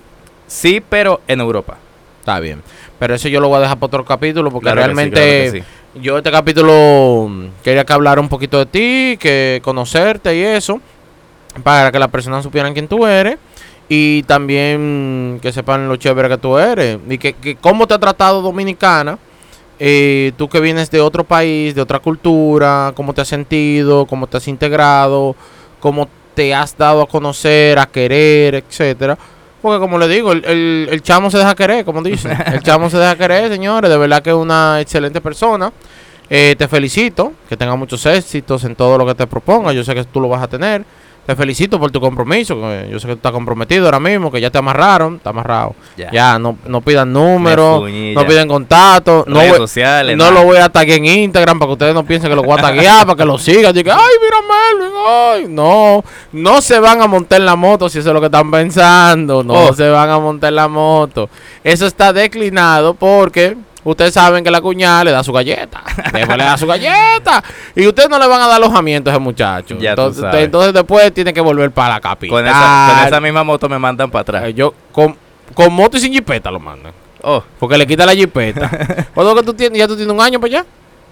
[0.48, 1.76] Sí, pero en Europa.
[2.18, 2.62] Está bien.
[2.98, 5.50] Pero eso yo lo voy a dejar para otro capítulo porque Claro que sí, realmente
[5.50, 6.00] claro sí.
[6.02, 10.80] yo este capítulo mm, quería que hablara un poquito de ti, que conocerte y eso,
[11.62, 13.38] para que las personas supieran quién tú eres
[13.88, 17.98] y también que sepan lo chévere que tú eres y que, que cómo te ha
[17.98, 19.18] tratado Dominicana.
[19.78, 24.26] eh, tú que vienes de otro país, de otra cultura, cómo te has sentido, cómo
[24.26, 25.36] te has integrado,
[25.80, 29.16] cómo te has dado a conocer, a querer, etcétera.
[29.62, 32.36] Porque como le digo, el, el- el chamo se deja querer, como dicen.
[32.52, 33.90] El chamo se deja querer, señores.
[33.90, 35.72] De verdad que es una excelente persona.
[36.30, 39.74] Eh, te felicito, que tengas muchos éxitos en todo lo que te propongas.
[39.74, 40.84] Yo sé que tú lo vas a tener.
[41.26, 42.54] Te felicito por tu compromiso.
[42.60, 45.16] que yo sé que tú estás comprometido ahora mismo, que ya te amarraron.
[45.16, 45.74] Está amarrado.
[45.96, 46.10] Ya.
[46.12, 47.82] Ya, no, no pidan números,
[48.14, 49.24] no piden contacto.
[49.26, 50.16] No, Redes voy- sociales.
[50.16, 50.36] no nada.
[50.40, 52.62] lo voy a taggear en Instagram para que ustedes no piensen que lo voy a
[52.62, 53.74] taggear, para que lo sigan.
[53.74, 54.36] Digan, ay, mira
[54.78, 55.46] Melvin, ay.
[55.48, 58.50] No, no se van a montar en la moto si eso es lo que están
[58.50, 59.42] pensando.
[59.42, 59.72] No Oh.
[59.74, 61.28] se van a montar en la moto.
[61.64, 63.56] Eso está declinado porque
[63.90, 65.82] ustedes saben que la cuñada le da su galleta.
[66.12, 67.42] Después le da su galleta.
[67.74, 69.76] Y ustedes no le van a dar alojamiento a ese muchacho.
[69.78, 70.44] Ya tú entonces, sabes.
[70.44, 72.36] entonces después tiene que volver para la capital.
[72.38, 74.44] Con esa, con esa misma moto me mandan para atrás.
[74.46, 75.16] Eh, yo, con,
[75.54, 76.92] con moto y sin jipeta lo mandan.
[77.22, 78.70] Oh, Porque le quita la jipeta.
[79.14, 79.78] ¿Cuándo que tú tienes?
[79.78, 80.66] ¿Ya tú tienes un año para allá?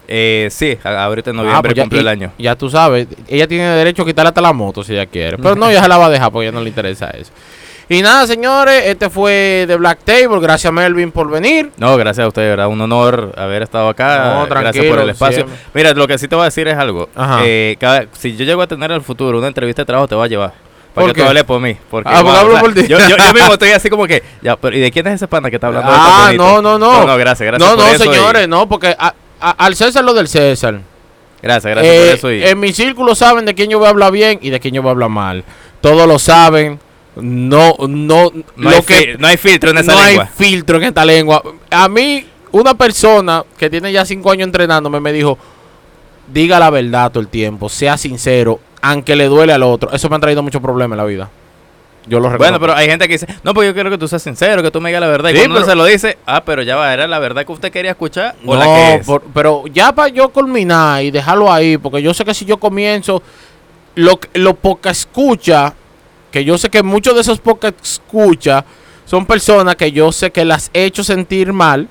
[0.07, 2.33] eh, sí, ahorita en Ah, noviembre pues ya- cumple el año.
[2.39, 5.39] Ya tú sabes, ella tiene derecho a quitarle hasta la moto si ella quiere.
[5.39, 7.33] Pero no, ya se la va a dejar porque a ella no le interesa eso.
[7.89, 10.41] Y nada, señores, este fue The Black Table.
[10.41, 11.71] Gracias, Melvin, por venir.
[11.77, 12.69] No, gracias a usted, ¿verdad?
[12.69, 14.37] Un honor haber estado acá.
[14.41, 15.35] No, gracias por el espacio.
[15.45, 15.57] siempre.
[15.75, 17.09] Mira, lo que sí te voy a decir es algo.
[17.43, 20.15] Eh, cada- si yo llego a tener en el futuro una entrevista de trabajo, te
[20.15, 20.53] voy a llevar.
[20.95, 21.77] ¿Por Para que tú hables por mí.
[21.91, 22.87] Porque, Ah, wow, hablo por ti.
[22.87, 25.27] Yo, yo, yo mismo estoy así como que, ya, pero ¿y de quién es ese
[25.27, 25.91] pana que está hablando?
[25.93, 27.01] Ah, no, no, no.
[27.01, 29.75] No, no, gracias, gracias no, por no, eso y- señores, no, porque a- a- al
[29.75, 30.81] César lo del César.
[31.43, 32.31] Gracias, gracias Eh, por eso.
[32.33, 34.73] y- En mi círculo saben de quién yo voy a hablar bien y de quién
[34.73, 35.45] yo voy a hablar mal.
[35.81, 36.79] Todos lo saben.
[37.17, 40.25] No, no, no, lo hay que fil- no hay filtro en esa no lengua.
[40.25, 41.43] hay filtro en esta lengua.
[41.71, 45.39] A mí, una persona que tiene ya cinco años entrenándome me dijo,
[46.33, 49.93] diga la verdad todo el tiempo, sea sincero, aunque le duele al otro.
[49.93, 51.31] Eso me ha traído muchos problemas en la vida.
[52.07, 52.39] Yo lo reconozco.
[52.45, 54.71] Bueno, pero hay gente que dice, no, pues yo quiero que tú seas sincero, que
[54.71, 55.31] tú me digas la verdad.
[55.31, 57.47] Y Sí, cuando uno pero- se lo dice, ah, pero ya va, ¿era la verdad
[57.47, 59.07] que usted quería escuchar o no, la que es?
[59.07, 62.59] por- pero ya para yo culminar y dejarlo ahí, porque yo sé que si yo
[62.59, 63.23] comienzo,
[63.95, 65.73] lo, lo poca escucha,
[66.35, 68.65] que yo sé que muchos de esos poca escucha
[69.05, 71.87] son personas que yo sé que las he hecho sentir mal.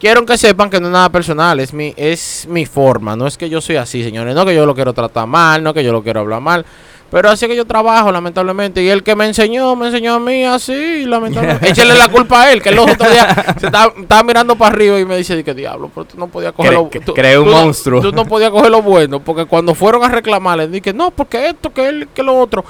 [0.00, 3.38] Quiero que sepan que no es nada personal, es mi, es mi forma, no es
[3.38, 5.92] que yo soy así, señores, no que yo lo quiero tratar mal, no que yo
[5.92, 6.66] lo quiero hablar mal,
[7.10, 10.44] pero así que yo trabajo, lamentablemente, y el que me enseñó, me enseñó a mí
[10.44, 11.68] así, lamentablemente.
[11.70, 14.98] Échale la culpa a él, que el otro día se estaba, estaba mirando para arriba
[15.00, 17.44] y me dice, que diablo, pero tú no podías coger Cre- lo tú- creé un
[17.46, 18.00] tú monstruo.
[18.02, 21.72] Tú no podías coger lo bueno, porque cuando fueron a reclamarle, dije, no, porque esto,
[21.72, 22.64] que él, que lo otro.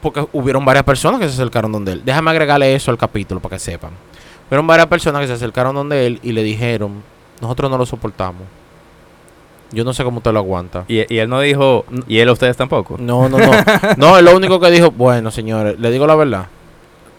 [0.00, 2.02] Porque hubieron varias personas que se acercaron donde él.
[2.04, 3.90] Déjame agregarle eso al capítulo para que sepan.
[4.48, 7.02] Hubieron varias personas que se acercaron donde él y le dijeron,
[7.40, 8.42] nosotros no lo soportamos.
[9.70, 10.84] Yo no sé cómo usted lo aguanta.
[10.88, 12.96] Y, y él no dijo, y él a ustedes tampoco.
[12.98, 13.50] No, no, no.
[13.96, 16.46] No, es lo único que dijo, bueno, señores, le digo la verdad.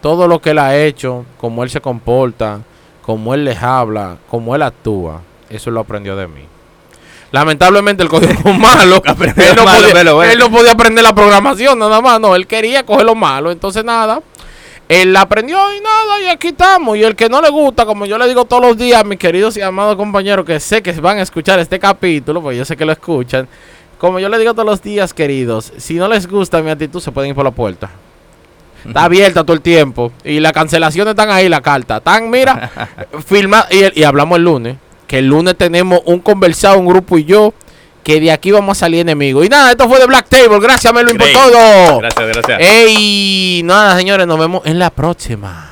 [0.01, 2.61] Todo lo que él ha hecho, cómo él se comporta,
[3.01, 6.41] cómo él les habla, cómo él actúa, eso lo aprendió de mí.
[7.31, 9.01] Lamentablemente él cogió lo malo.
[9.05, 10.31] Él, no malo, podía, pero bueno.
[10.31, 12.19] él no podía aprender la programación nada más.
[12.19, 13.51] No, él quería coger lo malo.
[13.51, 14.21] Entonces nada.
[14.87, 16.97] Él la aprendió y nada, y aquí estamos.
[16.97, 19.19] Y el que no le gusta, como yo le digo todos los días a mis
[19.19, 22.75] queridos y amados compañeros que sé que van a escuchar este capítulo, pues yo sé
[22.75, 23.47] que lo escuchan.
[23.99, 27.11] Como yo le digo todos los días, queridos, si no les gusta mi actitud, se
[27.11, 27.91] pueden ir por la puerta.
[28.83, 30.11] Está abierta todo el tiempo.
[30.23, 31.97] Y las cancelaciones están ahí, la carta.
[31.97, 32.71] Están, mira,
[33.27, 33.67] firma.
[33.69, 34.77] Y, y hablamos el lunes.
[35.09, 37.51] Que el lunes tenemos un conversado, un grupo y yo.
[38.03, 39.43] Que de aquí vamos a salir enemigos.
[39.43, 40.59] Y nada, esto fue de Black Table.
[40.59, 41.99] Gracias, Melvin, por todo.
[41.99, 42.59] Gracias, gracias.
[42.61, 45.68] Ey, nada, señores, nos vemos en la próxima.